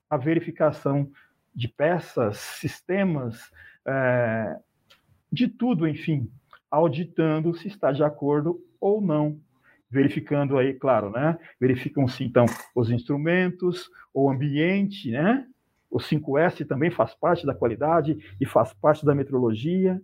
a 0.07 0.15
verificação 0.15 1.11
de 1.53 1.67
peças, 1.67 2.37
sistemas, 2.37 3.51
é, 3.85 4.57
de 5.31 5.47
tudo, 5.47 5.87
enfim, 5.87 6.31
auditando 6.69 7.53
se 7.55 7.67
está 7.67 7.91
de 7.91 8.03
acordo 8.03 8.63
ou 8.79 9.01
não. 9.01 9.39
Verificando 9.89 10.57
aí, 10.57 10.73
claro, 10.73 11.09
né? 11.09 11.37
Verificam-se, 11.59 12.23
então, 12.23 12.45
os 12.73 12.89
instrumentos, 12.89 13.89
o 14.13 14.29
ambiente, 14.29 15.11
né? 15.11 15.45
O 15.89 15.97
5S 15.97 16.65
também 16.65 16.89
faz 16.89 17.13
parte 17.13 17.45
da 17.45 17.53
qualidade 17.53 18.17
e 18.39 18.45
faz 18.45 18.71
parte 18.73 19.05
da 19.05 19.13
metrologia. 19.13 20.01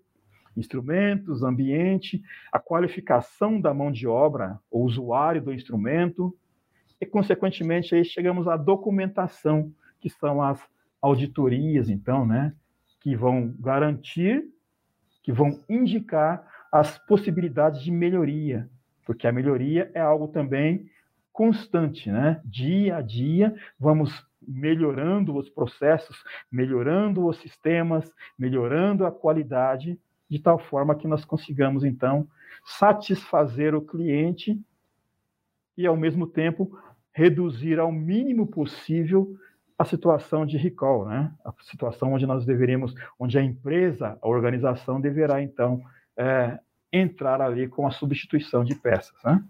Instrumentos, 0.58 1.44
ambiente, 1.44 2.22
a 2.52 2.60
qualificação 2.60 3.62
da 3.62 3.74
mão 3.74 3.92
de 3.92 4.08
obra, 4.08 4.60
o 4.70 4.84
usuário 4.84 5.42
do 5.42 5.54
instrumento, 5.54 6.36
e, 7.00 7.06
consequentemente, 7.06 7.96
aí 7.96 8.04
chegamos 8.04 8.48
à 8.48 8.58
documentação, 8.58 9.72
que 10.00 10.10
são 10.10 10.42
as 10.42 10.62
auditorias, 11.02 11.90
então, 11.90 12.26
né, 12.26 12.54
que 13.00 13.16
vão 13.16 13.54
garantir, 13.60 14.44
que 15.24 15.32
vão 15.32 15.64
indicar 15.70 16.46
as 16.72 16.98
possibilidades 17.06 17.82
de 17.82 17.92
melhoria, 17.92 18.70
porque 19.06 19.28
a 19.28 19.32
melhoria 19.32 19.90
é 19.94 20.00
algo 20.00 20.28
também 20.28 20.90
constante, 21.32 22.12
né? 22.12 22.42
Dia 22.44 22.98
a 22.98 23.02
dia, 23.02 23.56
vamos 23.80 24.26
melhorando 24.42 25.36
os 25.36 25.50
processos, 25.50 26.24
melhorando 26.52 27.26
os 27.28 27.38
sistemas, 27.38 28.12
melhorando 28.38 29.06
a 29.06 29.12
qualidade, 29.12 30.00
de 30.30 30.40
tal 30.40 30.58
forma 30.58 30.96
que 30.96 31.08
nós 31.08 31.24
consigamos, 31.24 31.84
então, 31.84 32.28
satisfazer 32.66 33.76
o 33.76 33.82
cliente 33.82 34.60
e, 35.78 35.86
ao 35.86 35.96
mesmo 35.96 36.26
tempo, 36.26 36.78
reduzir 37.18 37.80
ao 37.80 37.92
mínimo 37.92 38.46
possível 38.46 39.36
a 39.76 39.84
situação 39.84 40.46
de 40.46 40.56
recall, 40.56 41.08
né? 41.08 41.34
A 41.44 41.52
situação 41.64 42.14
onde 42.14 42.28
nós 42.28 42.46
deveríamos, 42.46 42.94
onde 43.20 43.40
a 43.40 43.42
empresa, 43.42 44.20
a 44.22 44.28
organização 44.28 45.02
deverá 45.02 45.42
então 45.42 45.82
é, 46.16 46.60
entrar 46.94 47.42
ali 47.42 47.68
com 47.68 47.88
a 47.88 47.92
substituição 47.92 48.64
de 48.64 48.76
peças, 48.76 49.16
né? 49.26 49.44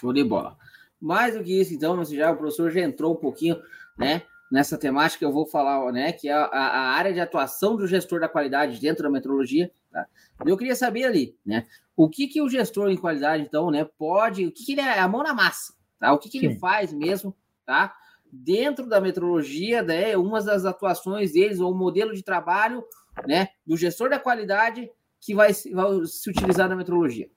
Show 0.00 0.12
de 0.12 0.24
bola. 0.24 0.56
Mais 1.00 1.34
do 1.38 1.44
que 1.44 1.60
isso, 1.60 1.72
então, 1.72 2.04
já 2.04 2.32
o 2.32 2.36
professor 2.36 2.72
já 2.72 2.80
entrou 2.80 3.12
um 3.12 3.20
pouquinho, 3.20 3.56
né? 3.96 4.22
Nessa 4.50 4.76
temática 4.76 5.24
eu 5.24 5.32
vou 5.32 5.46
falar, 5.46 5.92
né? 5.92 6.10
Que 6.10 6.28
é 6.28 6.32
a, 6.32 6.44
a 6.44 6.90
área 6.96 7.12
de 7.12 7.20
atuação 7.20 7.76
do 7.76 7.86
gestor 7.86 8.18
da 8.18 8.28
qualidade 8.28 8.80
dentro 8.80 9.04
da 9.04 9.10
metrologia. 9.10 9.70
Tá? 9.92 10.08
Eu 10.44 10.56
queria 10.56 10.74
saber 10.74 11.04
ali, 11.04 11.36
né? 11.46 11.68
O 11.96 12.10
que 12.10 12.26
que 12.26 12.42
o 12.42 12.48
gestor 12.48 12.90
em 12.90 12.96
qualidade, 12.96 13.44
então, 13.44 13.70
né? 13.70 13.88
Pode, 13.96 14.44
o 14.44 14.50
que, 14.50 14.64
que 14.64 14.72
ele 14.72 14.80
é 14.80 14.98
a 14.98 15.06
mão 15.06 15.22
na 15.22 15.32
massa, 15.32 15.72
Tá? 16.00 16.12
O 16.14 16.18
que, 16.18 16.30
que 16.30 16.38
ele 16.38 16.58
faz 16.58 16.92
mesmo, 16.92 17.36
tá? 17.66 17.94
Dentro 18.32 18.88
da 18.88 19.00
metrologia, 19.00 19.82
né, 19.82 20.16
uma 20.16 20.42
das 20.42 20.64
atuações 20.64 21.32
deles, 21.32 21.60
ou 21.60 21.72
o 21.72 21.76
modelo 21.76 22.14
de 22.14 22.22
trabalho 22.22 22.82
né, 23.26 23.48
do 23.66 23.76
gestor 23.76 24.08
da 24.08 24.18
qualidade 24.18 24.90
que 25.20 25.34
vai, 25.34 25.52
vai 25.52 26.06
se 26.06 26.30
utilizar 26.30 26.68
na 26.68 26.76
metrologia. 26.76 27.28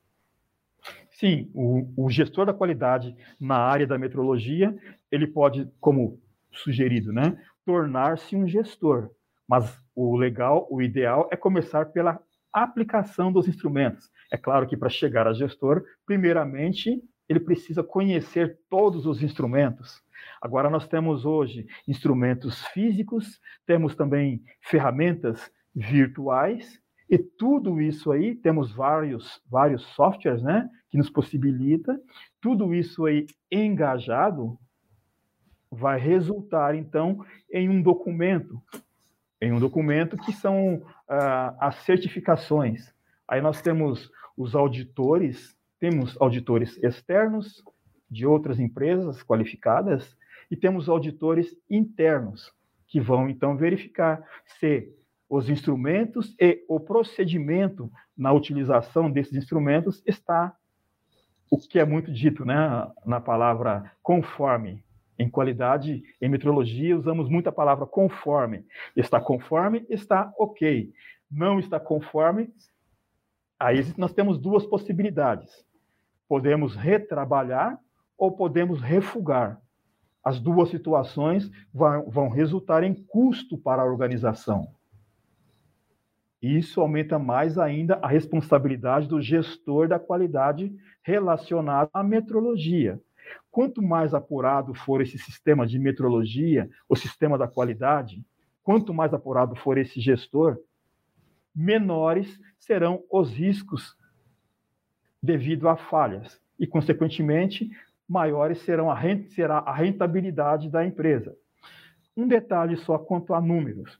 Sim, 1.11 1.51
o, 1.53 2.05
o, 2.05 2.09
gestor 2.09 2.45
da 2.45 2.53
qualidade 2.53 3.15
na 3.39 3.57
área 3.57 3.85
da 3.85 3.97
metrologia, 3.97 4.75
ele 5.11 5.27
pode, 5.27 5.69
como 5.79 6.19
sugerido, 6.51 7.11
né, 7.11 7.37
tornar-se 7.65 8.35
um 8.35 8.47
gestor. 8.47 9.09
Mas 9.47 9.77
o 9.95 10.15
legal, 10.15 10.67
o 10.69 10.81
ideal 10.81 11.27
é 11.31 11.35
começar 11.35 11.87
pela 11.87 12.19
aplicação 12.51 13.31
dos 13.31 13.47
instrumentos. 13.47 14.09
É 14.31 14.37
claro 14.37 14.67
que 14.67 14.77
para 14.77 14.89
chegar 14.89 15.27
a 15.27 15.33
gestor, 15.33 15.83
primeiramente 16.05 17.01
ele 17.27 17.39
precisa 17.39 17.83
conhecer 17.83 18.59
todos 18.69 19.05
os 19.05 19.21
instrumentos. 19.23 20.01
Agora 20.41 20.69
nós 20.69 20.87
temos 20.87 21.25
hoje 21.25 21.65
instrumentos 21.87 22.65
físicos, 22.67 23.39
temos 23.65 23.95
também 23.95 24.43
ferramentas 24.61 25.51
virtuais 25.73 26.81
e 27.09 27.17
tudo 27.17 27.81
isso 27.81 28.11
aí 28.11 28.35
temos 28.35 28.71
vários 28.71 29.41
vários 29.49 29.83
softwares, 29.95 30.41
né, 30.41 30.69
que 30.89 30.97
nos 30.97 31.09
possibilita. 31.09 31.99
Tudo 32.41 32.73
isso 32.73 33.05
aí 33.05 33.25
engajado 33.51 34.57
vai 35.71 35.99
resultar 35.99 36.75
então 36.75 37.25
em 37.51 37.67
um 37.67 37.81
documento, 37.81 38.61
em 39.41 39.51
um 39.51 39.59
documento 39.59 40.17
que 40.17 40.31
são 40.31 40.83
ah, 41.09 41.55
as 41.59 41.75
certificações. 41.77 42.93
Aí 43.27 43.41
nós 43.41 43.61
temos 43.61 44.11
os 44.37 44.55
auditores 44.55 45.55
temos 45.83 46.15
auditores 46.21 46.81
externos 46.81 47.61
de 48.09 48.25
outras 48.25 48.57
empresas 48.57 49.21
qualificadas 49.21 50.15
e 50.49 50.55
temos 50.55 50.87
auditores 50.87 51.57
internos 51.69 52.53
que 52.87 53.01
vão 53.01 53.27
então 53.29 53.57
verificar 53.57 54.23
se 54.45 54.89
os 55.27 55.49
instrumentos 55.49 56.33
e 56.39 56.63
o 56.69 56.79
procedimento 56.79 57.91
na 58.15 58.31
utilização 58.31 59.11
desses 59.11 59.33
instrumentos 59.33 60.01
está 60.05 60.55
o 61.51 61.57
que 61.57 61.77
é 61.77 61.83
muito 61.83 62.13
dito 62.13 62.45
né, 62.45 62.55
na 63.05 63.19
palavra 63.19 63.91
conforme. 64.01 64.81
Em 65.19 65.29
qualidade, 65.29 66.01
em 66.21 66.29
metrologia, 66.29 66.97
usamos 66.97 67.27
muito 67.27 67.49
a 67.49 67.51
palavra 67.51 67.85
conforme. 67.85 68.65
Está 68.95 69.19
conforme, 69.19 69.85
está 69.89 70.33
ok. 70.39 70.93
Não 71.29 71.59
está 71.59 71.77
conforme, 71.77 72.53
aí 73.59 73.85
nós 73.97 74.13
temos 74.13 74.39
duas 74.39 74.65
possibilidades. 74.65 75.51
Podemos 76.27 76.75
retrabalhar 76.75 77.79
ou 78.17 78.31
podemos 78.31 78.81
refugar. 78.81 79.61
As 80.23 80.39
duas 80.39 80.69
situações 80.69 81.51
vão, 81.73 82.29
resultar 82.29 82.83
em 82.83 82.93
custo 82.93 83.57
para 83.57 83.81
a 83.81 83.85
organização. 83.85 84.73
Isso 86.41 86.79
aumenta 86.79 87.19
mais 87.19 87.57
ainda 87.57 87.95
a 88.01 88.07
responsabilidade 88.07 89.07
do 89.07 89.21
gestor 89.21 89.87
da 89.87 89.99
qualidade 89.99 90.73
relacionada 91.01 91.89
à 91.93 92.03
metrologia. 92.03 93.01
Quanto 93.51 93.81
mais 93.81 94.13
apurado 94.13 94.73
for 94.73 95.01
esse 95.01 95.17
sistema 95.17 95.65
de 95.65 95.79
metrologia, 95.79 96.69
o 96.87 96.95
sistema 96.95 97.37
da 97.37 97.47
qualidade, 97.47 98.25
quanto 98.61 98.93
mais 98.93 99.13
apurado 99.13 99.55
for 99.55 99.77
esse 99.77 99.99
gestor, 99.99 100.57
menores 101.55 102.39
serão 102.57 103.03
os 103.11 103.31
riscos 103.31 103.95
devido 105.23 105.69
a 105.69 105.77
falhas 105.77 106.37
e, 106.59 106.67
consequentemente, 106.67 107.71
maiores 108.07 108.61
serão 108.63 108.91
a 108.91 108.99
será 109.29 109.59
a 109.59 109.73
rentabilidade 109.73 110.69
da 110.69 110.85
empresa. 110.85 111.33
Um 112.15 112.27
detalhe 112.27 112.75
só 112.75 112.99
quanto 112.99 113.33
a 113.33 113.39
números. 113.39 113.97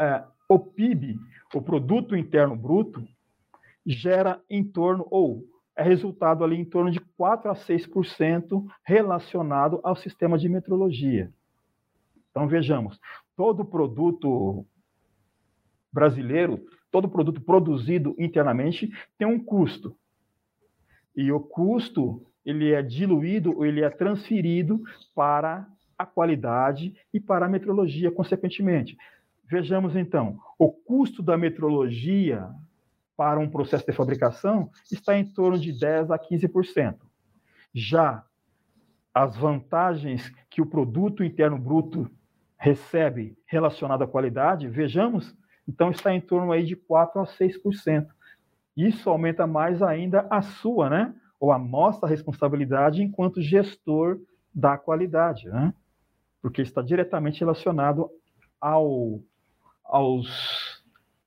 É, 0.00 0.24
o 0.48 0.58
PIB, 0.58 1.18
o 1.54 1.60
Produto 1.60 2.16
Interno 2.16 2.56
Bruto, 2.56 3.06
gera 3.84 4.42
em 4.48 4.64
torno, 4.64 5.06
ou 5.10 5.44
é 5.76 5.82
resultado 5.82 6.42
ali 6.42 6.56
em 6.56 6.64
torno 6.64 6.90
de 6.90 7.00
4 7.00 7.50
a 7.50 7.54
6% 7.54 8.66
relacionado 8.82 9.78
ao 9.82 9.94
sistema 9.94 10.38
de 10.38 10.48
metrologia. 10.48 11.30
Então, 12.30 12.48
vejamos, 12.48 12.98
todo 13.36 13.64
produto 13.64 14.66
brasileiro, 15.92 16.64
todo 16.90 17.08
produto 17.08 17.40
produzido 17.40 18.14
internamente 18.18 18.90
tem 19.16 19.26
um 19.26 19.38
custo. 19.38 19.96
E 21.14 21.30
o 21.30 21.40
custo, 21.40 22.24
ele 22.44 22.72
é 22.72 22.82
diluído, 22.82 23.56
ou 23.56 23.66
ele 23.66 23.82
é 23.82 23.90
transferido 23.90 24.82
para 25.14 25.66
a 25.98 26.06
qualidade 26.06 26.94
e 27.12 27.20
para 27.20 27.46
a 27.46 27.48
metrologia, 27.48 28.10
consequentemente. 28.10 28.96
Vejamos 29.44 29.96
então, 29.96 30.38
o 30.58 30.70
custo 30.70 31.22
da 31.22 31.36
metrologia 31.36 32.48
para 33.16 33.38
um 33.38 33.50
processo 33.50 33.84
de 33.84 33.92
fabricação 33.92 34.70
está 34.90 35.18
em 35.18 35.24
torno 35.24 35.58
de 35.58 35.78
10 35.78 36.10
a 36.10 36.18
15%. 36.18 36.96
Já 37.74 38.24
as 39.12 39.36
vantagens 39.36 40.32
que 40.48 40.62
o 40.62 40.66
produto 40.66 41.22
interno 41.22 41.58
bruto 41.58 42.10
recebe 42.56 43.36
relacionado 43.46 44.02
à 44.02 44.06
qualidade, 44.06 44.68
vejamos, 44.68 45.36
então 45.70 45.92
está 45.92 46.12
em 46.12 46.20
torno 46.20 46.50
aí 46.50 46.64
de 46.64 46.74
4 46.74 47.20
a 47.20 47.24
6%. 47.24 48.08
Isso 48.76 49.08
aumenta 49.08 49.46
mais 49.46 49.80
ainda 49.80 50.26
a 50.28 50.42
sua, 50.42 50.90
né? 50.90 51.14
Ou 51.38 51.52
a 51.52 51.58
nossa 51.58 52.08
responsabilidade 52.08 53.02
enquanto 53.02 53.40
gestor 53.40 54.18
da 54.52 54.76
qualidade, 54.76 55.48
né? 55.48 55.72
Porque 56.42 56.60
está 56.60 56.82
diretamente 56.82 57.38
relacionado 57.38 58.10
ao 58.60 59.20
aos 59.84 60.84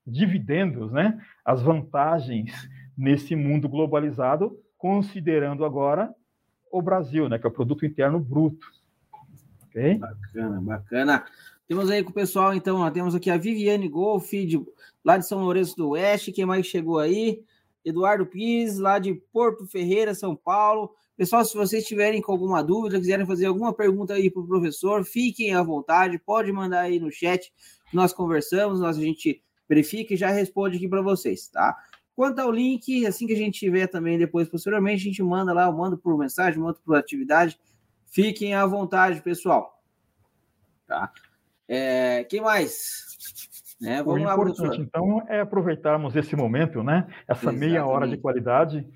dividendos, 0.07 0.89
né, 0.91 1.21
as 1.43 1.61
vantagens 1.61 2.69
nesse 2.97 3.35
mundo 3.35 3.67
globalizado, 3.67 4.57
considerando 4.77 5.65
agora 5.65 6.13
o 6.71 6.81
Brasil, 6.81 7.27
né, 7.27 7.37
que 7.37 7.45
é 7.45 7.49
o 7.49 7.53
produto 7.53 7.85
interno 7.85 8.21
bruto. 8.21 8.65
Okay? 9.67 9.97
Bacana, 9.97 10.61
bacana. 10.61 11.25
Temos 11.73 11.89
aí 11.89 12.03
com 12.03 12.11
o 12.11 12.13
pessoal, 12.13 12.53
então, 12.53 12.81
ó, 12.81 12.91
temos 12.91 13.15
aqui 13.15 13.31
a 13.31 13.35
Viviane 13.35 13.89
Golf, 13.89 14.29
de, 14.29 14.63
lá 15.03 15.17
de 15.17 15.27
São 15.27 15.39
Lourenço 15.39 15.75
do 15.75 15.89
Oeste, 15.89 16.31
quem 16.31 16.45
mais 16.45 16.67
chegou 16.67 16.99
aí? 16.99 17.41
Eduardo 17.83 18.27
Pires, 18.27 18.77
lá 18.77 18.99
de 18.99 19.15
Porto 19.33 19.65
Ferreira, 19.65 20.13
São 20.13 20.35
Paulo. 20.35 20.93
Pessoal, 21.17 21.43
se 21.43 21.57
vocês 21.57 21.83
tiverem 21.83 22.21
com 22.21 22.31
alguma 22.31 22.63
dúvida, 22.63 22.99
quiserem 22.99 23.25
fazer 23.25 23.47
alguma 23.47 23.73
pergunta 23.73 24.13
aí 24.13 24.29
para 24.29 24.43
o 24.43 24.47
professor, 24.47 25.03
fiquem 25.03 25.55
à 25.55 25.63
vontade, 25.63 26.19
pode 26.19 26.51
mandar 26.51 26.81
aí 26.81 26.99
no 26.99 27.11
chat 27.11 27.51
nós 27.91 28.13
conversamos, 28.13 28.79
nós, 28.79 28.95
a 28.95 29.01
gente 29.01 29.41
verifica 29.67 30.13
e 30.13 30.17
já 30.17 30.29
responde 30.29 30.77
aqui 30.77 30.87
para 30.87 31.01
vocês, 31.01 31.47
tá? 31.47 31.75
Quanto 32.15 32.37
ao 32.37 32.51
link, 32.51 33.03
assim 33.07 33.25
que 33.25 33.33
a 33.33 33.37
gente 33.37 33.57
tiver 33.57 33.87
também 33.87 34.19
depois, 34.19 34.47
posteriormente, 34.47 35.01
a 35.01 35.05
gente 35.05 35.23
manda 35.23 35.51
lá, 35.51 35.65
eu 35.65 35.73
mando 35.73 35.97
por 35.97 36.15
mensagem, 36.19 36.59
mando 36.59 36.79
por 36.85 36.95
atividade. 36.95 37.59
Fiquem 38.05 38.53
à 38.53 38.63
vontade, 38.63 39.23
pessoal. 39.23 39.81
Tá? 40.85 41.11
É, 41.67 42.23
quem 42.25 42.41
mais? 42.41 43.03
Né? 43.79 44.01
Vamos 44.01 44.21
o 44.21 44.25
lá, 44.25 44.33
importante, 44.33 44.57
professor. 44.57 44.83
então, 44.83 45.23
é 45.27 45.41
aproveitarmos 45.41 46.15
esse 46.15 46.35
momento, 46.35 46.83
né? 46.83 47.07
Essa 47.27 47.45
Exatamente. 47.45 47.59
meia 47.59 47.85
hora 47.85 48.07
de 48.07 48.17
qualidade, 48.17 48.87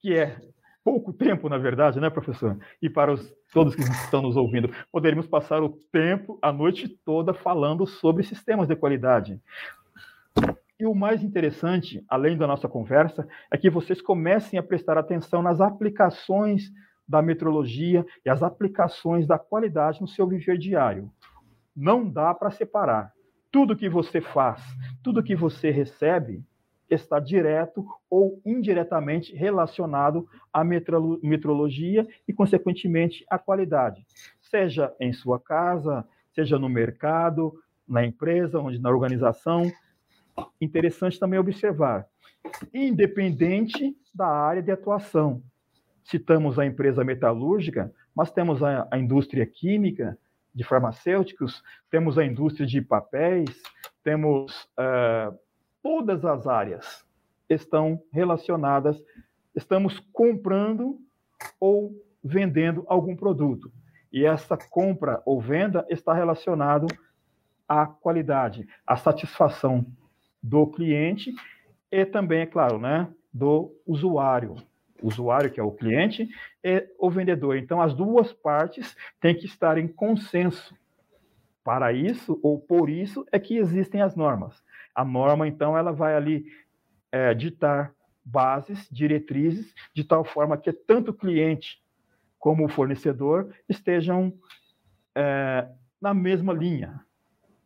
que 0.00 0.14
é 0.14 0.36
pouco 0.84 1.12
tempo, 1.12 1.48
na 1.48 1.58
verdade, 1.58 1.98
né, 2.00 2.08
professor? 2.08 2.56
E 2.80 2.88
para 2.88 3.12
os, 3.12 3.34
todos 3.52 3.74
que 3.74 3.82
estão 3.82 4.22
nos 4.22 4.36
ouvindo, 4.36 4.72
poderíamos 4.92 5.26
passar 5.26 5.62
o 5.62 5.70
tempo, 5.90 6.38
a 6.40 6.52
noite 6.52 6.88
toda, 6.88 7.34
falando 7.34 7.86
sobre 7.86 8.22
sistemas 8.22 8.68
de 8.68 8.76
qualidade. 8.76 9.40
E 10.78 10.86
o 10.86 10.94
mais 10.94 11.22
interessante, 11.24 12.04
além 12.08 12.36
da 12.36 12.46
nossa 12.46 12.68
conversa, 12.68 13.26
é 13.50 13.56
que 13.56 13.68
vocês 13.68 14.00
comecem 14.00 14.58
a 14.58 14.62
prestar 14.62 14.96
atenção 14.96 15.42
nas 15.42 15.60
aplicações 15.60 16.70
da 17.08 17.20
metrologia 17.20 18.04
e 18.24 18.30
as 18.30 18.42
aplicações 18.42 19.26
da 19.26 19.38
qualidade 19.38 20.00
no 20.00 20.08
seu 20.08 20.26
viver 20.26 20.58
diário. 20.58 21.10
Não 21.76 22.08
dá 22.08 22.32
para 22.32 22.50
separar. 22.50 23.12
Tudo 23.52 23.76
que 23.76 23.88
você 23.88 24.20
faz, 24.20 24.62
tudo 25.02 25.22
que 25.22 25.36
você 25.36 25.70
recebe, 25.70 26.42
está 26.88 27.18
direto 27.18 27.86
ou 28.08 28.40
indiretamente 28.44 29.34
relacionado 29.34 30.28
à 30.52 30.62
metrologia 30.64 32.06
e, 32.26 32.32
consequentemente, 32.32 33.24
à 33.28 33.38
qualidade, 33.38 34.06
seja 34.40 34.94
em 35.00 35.12
sua 35.12 35.40
casa, 35.40 36.06
seja 36.32 36.58
no 36.58 36.68
mercado, 36.68 37.52
na 37.88 38.04
empresa, 38.04 38.60
onde 38.60 38.78
na 38.78 38.90
organização. 38.90 39.70
Interessante 40.60 41.18
também 41.18 41.38
observar, 41.38 42.06
independente 42.72 43.96
da 44.14 44.26
área 44.26 44.62
de 44.62 44.70
atuação. 44.70 45.42
Citamos 46.04 46.58
a 46.58 46.66
empresa 46.66 47.02
metalúrgica, 47.02 47.92
mas 48.14 48.30
temos 48.30 48.62
a, 48.62 48.86
a 48.90 48.98
indústria 48.98 49.44
química, 49.44 50.16
de 50.56 50.64
farmacêuticos, 50.64 51.62
temos 51.90 52.16
a 52.16 52.24
indústria 52.24 52.66
de 52.66 52.80
papéis, 52.80 53.62
temos 54.02 54.64
uh, 54.78 55.38
todas 55.82 56.24
as 56.24 56.46
áreas 56.46 57.04
estão 57.48 58.02
relacionadas, 58.10 59.00
estamos 59.54 60.00
comprando 60.14 60.98
ou 61.60 61.94
vendendo 62.24 62.86
algum 62.88 63.14
produto. 63.14 63.70
E 64.10 64.24
essa 64.24 64.56
compra 64.56 65.22
ou 65.26 65.40
venda 65.40 65.86
está 65.90 66.14
relacionado 66.14 66.86
à 67.68 67.86
qualidade, 67.86 68.66
à 68.86 68.96
satisfação 68.96 69.86
do 70.42 70.66
cliente 70.68 71.34
e 71.92 72.06
também, 72.06 72.40
é 72.40 72.46
claro, 72.46 72.78
né, 72.78 73.12
do 73.30 73.74
usuário. 73.86 74.56
Usuário, 75.02 75.50
que 75.50 75.60
é 75.60 75.62
o 75.62 75.72
cliente, 75.72 76.28
e 76.62 76.88
o 76.98 77.10
vendedor. 77.10 77.56
Então, 77.56 77.80
as 77.80 77.94
duas 77.94 78.32
partes 78.32 78.96
têm 79.20 79.34
que 79.34 79.46
estar 79.46 79.78
em 79.78 79.88
consenso. 79.88 80.74
Para 81.64 81.92
isso, 81.92 82.38
ou 82.42 82.60
por 82.60 82.88
isso, 82.88 83.26
é 83.32 83.38
que 83.38 83.56
existem 83.56 84.00
as 84.00 84.14
normas. 84.14 84.62
A 84.94 85.04
norma, 85.04 85.48
então, 85.48 85.76
ela 85.76 85.92
vai 85.92 86.14
ali 86.14 86.46
é, 87.10 87.34
ditar 87.34 87.92
bases, 88.24 88.88
diretrizes, 88.90 89.72
de 89.94 90.02
tal 90.02 90.24
forma 90.24 90.56
que 90.56 90.72
tanto 90.72 91.10
o 91.12 91.14
cliente 91.14 91.80
como 92.38 92.64
o 92.64 92.68
fornecedor 92.68 93.52
estejam 93.68 94.32
é, 95.14 95.68
na 96.00 96.12
mesma 96.12 96.52
linha, 96.52 97.00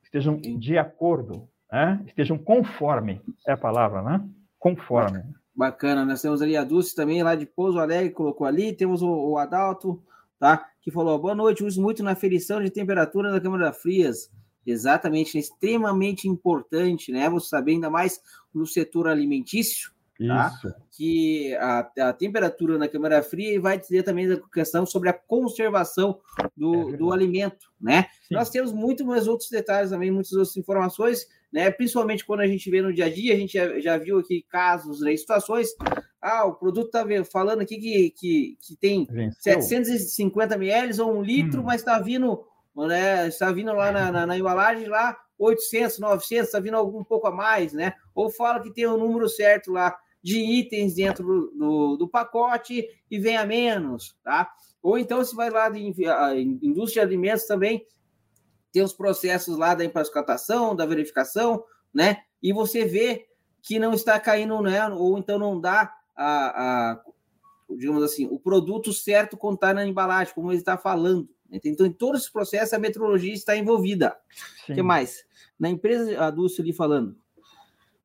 estejam 0.03 0.37
de 0.37 0.79
acordo, 0.79 1.49
né? 1.71 2.03
estejam 2.07 2.38
conforme, 2.38 3.21
é 3.47 3.53
a 3.53 3.57
palavra, 3.57 4.03
né? 4.03 4.29
Conforme. 4.59 5.23
Bacana, 5.61 6.07
nós 6.07 6.23
temos 6.23 6.40
ali 6.40 6.57
a 6.57 6.64
Dulce 6.64 6.94
também, 6.94 7.23
lá 7.23 7.35
de 7.35 7.44
Pouso 7.44 7.79
Alegre, 7.79 8.14
colocou 8.14 8.46
ali, 8.46 8.73
temos 8.73 9.03
o, 9.03 9.11
o 9.11 9.37
Adalto, 9.37 10.03
tá? 10.38 10.66
Que 10.81 10.90
falou, 10.90 11.18
boa 11.18 11.35
noite, 11.35 11.62
uso 11.62 11.83
muito 11.83 12.03
na 12.03 12.12
aferição 12.12 12.62
de 12.62 12.70
temperatura 12.70 13.31
da 13.31 13.38
câmara 13.38 13.70
frias, 13.70 14.31
Exatamente, 14.66 15.37
é 15.37 15.40
extremamente 15.40 16.27
importante, 16.27 17.12
né? 17.12 17.29
Você 17.29 17.49
saber 17.49 17.73
ainda 17.73 17.90
mais 17.90 18.23
no 18.55 18.66
setor 18.66 19.07
alimentício, 19.07 19.90
tá? 20.27 20.51
que 20.92 21.55
a, 21.57 21.90
a, 22.09 22.12
temperatura 22.14 22.79
na 22.79 22.88
câmara 22.88 23.23
fria 23.23 23.61
vai 23.61 23.79
dizer 23.79 24.03
também 24.03 24.29
da 24.29 24.40
questão 24.53 24.87
sobre 24.87 25.11
a 25.11 25.12
conservação 25.12 26.20
do, 26.57 26.94
é 26.94 26.96
do 26.96 27.12
alimento, 27.12 27.70
né? 27.79 28.07
Sim. 28.29 28.35
Nós 28.35 28.49
temos 28.49 28.73
muito 28.73 29.05
mais 29.05 29.29
outros 29.29 29.51
detalhes 29.51 29.90
também, 29.90 30.11
muitas 30.11 30.33
outras 30.33 30.57
informações 30.57 31.27
né? 31.52 31.70
Principalmente 31.70 32.24
quando 32.24 32.40
a 32.40 32.46
gente 32.46 32.70
vê 32.70 32.80
no 32.80 32.92
dia 32.92 33.06
a 33.06 33.12
dia, 33.12 33.34
a 33.34 33.36
gente 33.36 33.52
já, 33.54 33.80
já 33.80 33.96
viu 33.96 34.18
aqui 34.18 34.44
casos, 34.48 35.00
né, 35.00 35.16
situações. 35.16 35.70
Ah, 36.20 36.44
o 36.44 36.54
produto 36.54 36.90
tá 36.90 37.04
falando 37.30 37.62
aqui 37.62 37.78
que, 37.78 38.10
que, 38.10 38.58
que 38.60 38.76
tem 38.76 39.06
Venceu. 39.06 39.60
750 39.62 40.54
ml 40.54 41.00
ou 41.00 41.16
um 41.16 41.22
litro, 41.22 41.60
hum. 41.60 41.64
mas 41.64 41.80
está 41.80 41.98
vindo, 41.98 42.44
né? 42.76 43.28
Está 43.28 43.50
vindo 43.50 43.72
lá 43.72 43.90
na, 43.90 44.12
na, 44.12 44.26
na 44.26 44.38
embalagem 44.38 44.86
lá 44.86 45.16
800, 45.38 45.98
900, 45.98 46.46
está 46.46 46.60
vindo 46.60 46.76
algum 46.76 47.02
pouco 47.02 47.26
a 47.26 47.32
mais, 47.32 47.72
né? 47.72 47.94
Ou 48.14 48.30
fala 48.30 48.60
que 48.60 48.72
tem 48.72 48.86
o 48.86 48.94
um 48.94 48.98
número 48.98 49.28
certo 49.28 49.72
lá 49.72 49.96
de 50.22 50.38
itens 50.38 50.94
dentro 50.94 51.24
do, 51.24 51.50
do, 51.52 51.96
do, 51.96 52.08
pacote 52.08 52.86
e 53.10 53.18
vem 53.18 53.38
a 53.38 53.46
menos, 53.46 54.14
tá? 54.22 54.50
Ou 54.82 54.98
então 54.98 55.18
você 55.18 55.34
vai 55.34 55.48
lá 55.48 55.70
de 55.70 55.80
indústria 56.62 57.06
de 57.06 57.14
alimentos 57.14 57.46
também, 57.46 57.84
tem 58.72 58.83
os 58.83 58.92
processos 58.92 59.56
lá 59.56 59.74
da 59.74 59.85
empacatação, 59.85 60.74
da 60.74 60.87
verificação, 60.87 61.64
né? 61.92 62.22
E 62.42 62.52
você 62.52 62.85
vê 62.85 63.26
que 63.62 63.78
não 63.78 63.92
está 63.92 64.18
caindo, 64.18 64.61
né? 64.62 64.87
Ou 64.88 65.18
então 65.18 65.38
não 65.38 65.61
dá 65.61 65.92
a, 66.16 66.92
a 66.92 67.00
digamos 67.76 68.02
assim, 68.02 68.26
o 68.26 68.38
produto 68.38 68.92
certo 68.92 69.37
quando 69.37 69.54
está 69.54 69.72
na 69.72 69.87
embalagem, 69.87 70.35
como 70.35 70.50
ele 70.50 70.59
está 70.59 70.76
falando. 70.76 71.28
Então, 71.52 71.87
em 71.87 71.92
todos 71.92 72.22
os 72.22 72.30
processos, 72.30 72.72
a 72.72 72.78
metrologia 72.78 73.33
está 73.33 73.56
envolvida. 73.56 74.16
O 74.68 74.74
que 74.74 74.83
mais? 74.83 75.24
Na 75.59 75.68
empresa, 75.68 76.24
a 76.24 76.30
Dulce 76.30 76.61
ali 76.61 76.72
falando, 76.72 77.16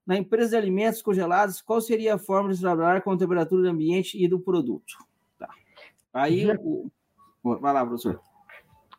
na 0.05 0.17
empresa 0.17 0.51
de 0.51 0.57
alimentos 0.57 1.01
congelados, 1.01 1.61
qual 1.61 1.79
seria 1.81 2.15
a 2.15 2.17
forma 2.17 2.53
de 2.53 2.59
trabalhar 2.59 3.01
com 3.01 3.11
a 3.11 3.17
temperatura 3.17 3.63
do 3.63 3.69
ambiente 3.69 4.23
e 4.23 4.27
do 4.27 4.39
produto? 4.39 4.97
Tá. 5.37 5.49
Aí, 6.13 6.47
o... 6.59 6.91
vai 7.43 7.73
lá, 7.73 7.85
professor. 7.85 8.19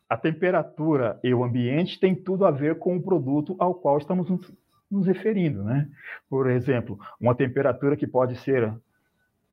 A 0.09 0.17
temperatura 0.17 1.19
e 1.23 1.35
o 1.35 1.43
ambiente 1.43 1.99
têm 1.99 2.15
tudo 2.15 2.47
a 2.47 2.51
ver 2.51 2.79
com 2.79 2.97
o 2.97 3.03
produto 3.03 3.57
ao 3.59 3.75
qual 3.75 3.99
estamos 3.99 4.29
nos 4.91 5.07
referindo, 5.07 5.65
né? 5.65 5.89
Por 6.29 6.49
exemplo, 6.49 6.99
uma 7.21 7.35
temperatura 7.35 7.97
que 7.97 8.07
pode 8.07 8.37
ser 8.37 8.73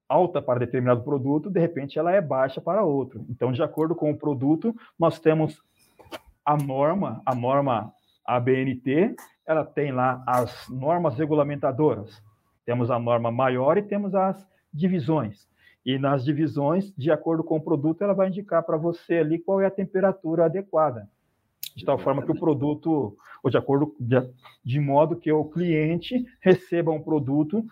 alta 0.08 0.42
para 0.42 0.60
determinado 0.60 1.04
produto, 1.04 1.50
de 1.50 1.60
repente 1.60 1.98
ela 1.98 2.12
é 2.12 2.22
baixa 2.22 2.62
para 2.62 2.84
outro. 2.84 3.26
Então, 3.30 3.52
de 3.52 3.64
acordo 3.64 3.96
com 3.96 4.12
o 4.12 4.18
produto, 4.18 4.76
nós 5.00 5.20
temos 5.20 5.60
a 6.46 6.56
norma, 6.56 7.22
a 7.26 7.34
norma 7.34 7.92
a 8.26 8.40
BNT, 8.40 9.16
ela 9.46 9.66
tem 9.66 9.92
lá 9.92 10.24
as 10.28 10.70
normas 10.70 11.18
regulamentadoras. 11.18 12.22
Temos 12.66 12.90
a 12.92 13.00
norma 13.00 13.32
maior 13.32 13.78
e 13.78 13.82
temos 13.82 14.16
as 14.16 14.48
divisões. 14.74 15.48
E 15.86 16.00
nas 16.00 16.24
divisões, 16.24 16.94
de 16.98 17.12
acordo 17.12 17.44
com 17.44 17.58
o 17.58 17.62
produto, 17.62 18.04
ela 18.04 18.14
vai 18.14 18.30
indicar 18.30 18.64
para 18.64 18.78
você 18.78 19.16
ali 19.16 19.40
qual 19.40 19.60
é 19.60 19.66
a 19.66 19.72
temperatura 19.72 20.46
adequada. 20.46 21.10
De 21.76 21.84
tal 21.84 21.98
forma 21.98 22.24
que 22.24 22.32
o 22.32 22.40
produto, 22.40 23.18
ou 23.42 23.50
de 23.50 23.58
acordo, 23.58 23.96
de, 24.00 24.16
de 24.64 24.80
modo 24.80 25.16
que 25.16 25.32
o 25.32 25.46
cliente 25.46 26.26
receba 26.40 26.92
um 26.92 27.02
produto 27.02 27.66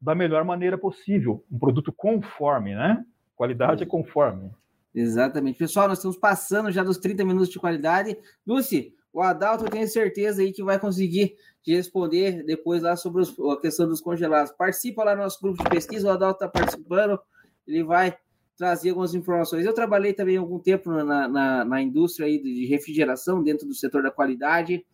da 0.00 0.14
melhor 0.14 0.44
maneira 0.44 0.76
possível, 0.76 1.42
um 1.50 1.58
produto 1.58 1.92
conforme, 1.92 2.74
né? 2.74 3.04
Qualidade 3.34 3.82
é 3.82 3.86
conforme. 3.86 4.50
Exatamente. 4.94 5.58
Pessoal, 5.58 5.88
nós 5.88 5.98
estamos 5.98 6.16
passando 6.16 6.70
já 6.70 6.84
dos 6.84 6.98
30 6.98 7.24
minutos 7.24 7.48
de 7.48 7.58
qualidade. 7.58 8.16
Lucy, 8.46 8.94
o 9.14 9.22
Adalto, 9.22 9.64
eu 9.64 9.70
tenho 9.70 9.86
certeza 9.86 10.42
aí 10.42 10.52
que 10.52 10.64
vai 10.64 10.76
conseguir 10.76 11.36
te 11.62 11.72
responder 11.72 12.42
depois 12.44 12.82
lá 12.82 12.96
sobre 12.96 13.22
os, 13.22 13.32
a 13.38 13.60
questão 13.60 13.86
dos 13.86 14.00
congelados. 14.00 14.50
Participa 14.50 15.04
lá 15.04 15.14
no 15.14 15.22
nosso 15.22 15.40
grupo 15.40 15.62
de 15.62 15.70
pesquisa, 15.70 16.08
o 16.08 16.10
Adalto 16.10 16.44
está 16.44 16.48
participando, 16.48 17.20
ele 17.64 17.84
vai 17.84 18.18
trazer 18.56 18.88
algumas 18.88 19.14
informações. 19.14 19.64
Eu 19.64 19.72
trabalhei 19.72 20.12
também 20.12 20.36
algum 20.36 20.58
tempo 20.58 20.90
na, 20.90 21.28
na, 21.28 21.64
na, 21.64 21.80
indústria 21.80 22.26
aí 22.26 22.42
de 22.42 22.66
refrigeração, 22.66 23.40
dentro 23.40 23.68
do 23.68 23.74
setor 23.74 24.02
da 24.02 24.10
qualidade, 24.10 24.84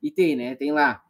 e 0.00 0.08
tem, 0.08 0.36
né? 0.36 0.54
Tem 0.54 0.70
lá 0.70 1.02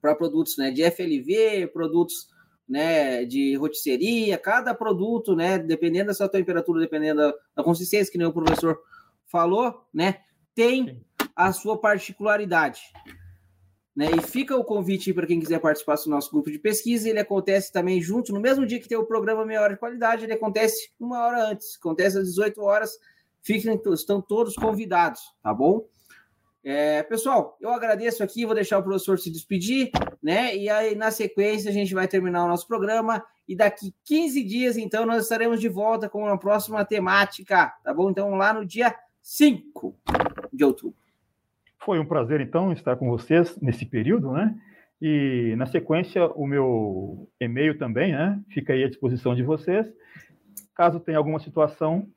para 0.00 0.14
produtos 0.14 0.56
né, 0.56 0.70
de 0.70 0.82
FLV, 0.90 1.66
produtos 1.74 2.26
né, 2.66 3.26
de 3.26 3.54
rotisseria, 3.56 4.38
cada 4.38 4.74
produto, 4.74 5.36
né, 5.36 5.58
dependendo 5.58 6.06
da 6.06 6.14
sua 6.14 6.28
temperatura, 6.28 6.80
dependendo 6.80 7.20
da, 7.20 7.34
da 7.56 7.62
consistência, 7.62 8.10
que 8.10 8.18
nem 8.18 8.26
o 8.26 8.32
professor 8.32 8.80
falou, 9.26 9.86
né, 9.92 10.20
tem 10.54 10.86
Sim 10.86 11.02
a 11.34 11.52
sua 11.52 11.78
particularidade. 11.78 12.80
Né? 13.94 14.10
E 14.16 14.22
fica 14.22 14.56
o 14.56 14.64
convite 14.64 15.12
para 15.12 15.26
quem 15.26 15.38
quiser 15.38 15.60
participar 15.60 15.96
do 15.96 16.10
nosso 16.10 16.30
grupo 16.30 16.50
de 16.50 16.58
pesquisa. 16.58 17.08
Ele 17.08 17.20
acontece 17.20 17.70
também 17.70 18.00
junto, 18.00 18.32
no 18.32 18.40
mesmo 18.40 18.66
dia 18.66 18.80
que 18.80 18.88
tem 18.88 18.98
o 18.98 19.06
programa 19.06 19.44
Meia 19.44 19.60
Hora 19.60 19.74
de 19.74 19.80
Qualidade, 19.80 20.24
ele 20.24 20.32
acontece 20.32 20.90
uma 20.98 21.24
hora 21.24 21.50
antes, 21.50 21.76
acontece 21.76 22.18
às 22.18 22.24
18 22.24 22.62
horas. 22.62 22.98
Fiquem, 23.42 23.80
estão 23.92 24.22
todos 24.22 24.54
convidados, 24.54 25.20
tá 25.42 25.52
bom? 25.52 25.84
É, 26.64 27.02
pessoal, 27.02 27.56
eu 27.60 27.70
agradeço 27.70 28.22
aqui, 28.22 28.46
vou 28.46 28.54
deixar 28.54 28.78
o 28.78 28.82
professor 28.84 29.18
se 29.18 29.28
despedir, 29.28 29.90
né? 30.22 30.56
E 30.56 30.70
aí, 30.70 30.94
na 30.94 31.10
sequência, 31.10 31.68
a 31.68 31.72
gente 31.72 31.92
vai 31.92 32.06
terminar 32.06 32.44
o 32.44 32.48
nosso 32.48 32.68
programa. 32.68 33.24
E 33.48 33.56
daqui 33.56 33.92
15 34.04 34.44
dias, 34.44 34.76
então, 34.76 35.04
nós 35.04 35.24
estaremos 35.24 35.60
de 35.60 35.68
volta 35.68 36.08
com 36.08 36.24
a 36.28 36.38
próxima 36.38 36.84
temática, 36.84 37.74
tá 37.82 37.92
bom? 37.92 38.10
Então, 38.10 38.30
lá 38.36 38.54
no 38.54 38.64
dia 38.64 38.94
5 39.20 39.98
de 40.52 40.64
outubro. 40.64 41.01
Foi 41.84 41.98
um 41.98 42.06
prazer, 42.06 42.40
então, 42.40 42.72
estar 42.72 42.96
com 42.96 43.10
vocês 43.10 43.60
nesse 43.60 43.84
período, 43.84 44.30
né? 44.32 44.54
E, 45.00 45.54
na 45.56 45.66
sequência, 45.66 46.26
o 46.28 46.46
meu 46.46 47.28
e-mail 47.40 47.76
também, 47.76 48.12
né? 48.12 48.40
Fica 48.50 48.72
aí 48.72 48.84
à 48.84 48.88
disposição 48.88 49.34
de 49.34 49.42
vocês. 49.42 49.86
Caso 50.76 51.00
tenha 51.00 51.18
alguma 51.18 51.40
situação, 51.40 52.08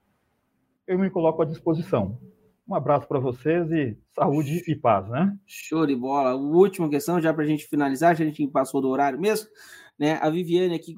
eu 0.86 1.00
me 1.00 1.10
coloco 1.10 1.42
à 1.42 1.46
disposição. 1.46 2.20
Um 2.68 2.76
abraço 2.76 3.08
para 3.08 3.20
vocês 3.20 3.72
e 3.72 3.98
saúde 4.14 4.64
e 4.68 4.76
paz, 4.76 5.10
né? 5.10 5.36
Show 5.46 5.86
de 5.88 5.96
bola. 5.96 6.36
Última 6.36 6.90
questão, 6.90 7.20
já 7.20 7.34
para 7.34 7.44
a 7.44 7.48
gente 7.48 7.68
finalizar, 7.68 8.12
a 8.12 8.14
gente 8.16 8.48
passou 8.48 8.82
do 8.82 8.90
horário 8.90 9.20
mesmo, 9.20 9.50
né? 9.98 10.20
A 10.22 10.30
Viviane 10.30 10.76
aqui 10.76 10.96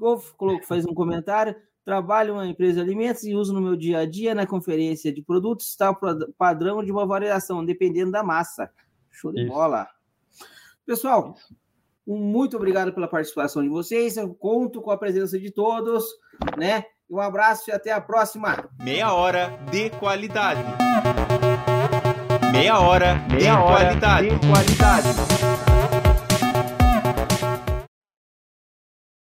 faz 0.68 0.86
um 0.86 0.94
comentário. 0.94 1.56
Trabalho 1.88 2.32
em 2.32 2.34
uma 2.34 2.46
empresa 2.46 2.74
de 2.74 2.82
alimentos 2.82 3.24
e 3.24 3.34
uso 3.34 3.54
no 3.54 3.62
meu 3.62 3.74
dia 3.74 4.00
a 4.00 4.06
dia 4.06 4.36
na 4.36 4.46
conferência 4.46 5.10
de 5.10 5.22
produtos 5.22 5.74
tal 5.74 5.98
padrão 6.38 6.84
de 6.84 6.92
uma 6.92 7.06
variação, 7.06 7.64
dependendo 7.64 8.12
da 8.12 8.22
massa. 8.22 8.70
Show 9.10 9.32
de 9.32 9.44
Isso. 9.44 9.54
bola. 9.54 9.88
Pessoal, 10.86 11.38
muito 12.06 12.58
obrigado 12.58 12.92
pela 12.92 13.08
participação 13.08 13.64
de 13.64 13.70
vocês. 13.70 14.18
Eu 14.18 14.36
conto 14.36 14.82
com 14.82 14.92
a 14.92 14.98
presença 14.98 15.40
de 15.40 15.50
todos, 15.50 16.04
né? 16.58 16.84
Um 17.10 17.22
abraço 17.22 17.70
e 17.70 17.74
até 17.74 17.94
a 17.94 18.02
próxima. 18.02 18.70
Meia 18.78 19.14
hora 19.14 19.58
de 19.72 19.90
qualidade. 19.92 20.60
Meia 22.52 22.82
hora, 22.82 23.16
Meia 23.30 23.40
de, 23.40 23.48
hora 23.50 23.86
qualidade. 23.86 24.30
de 24.30 24.40
qualidade. 24.46 25.37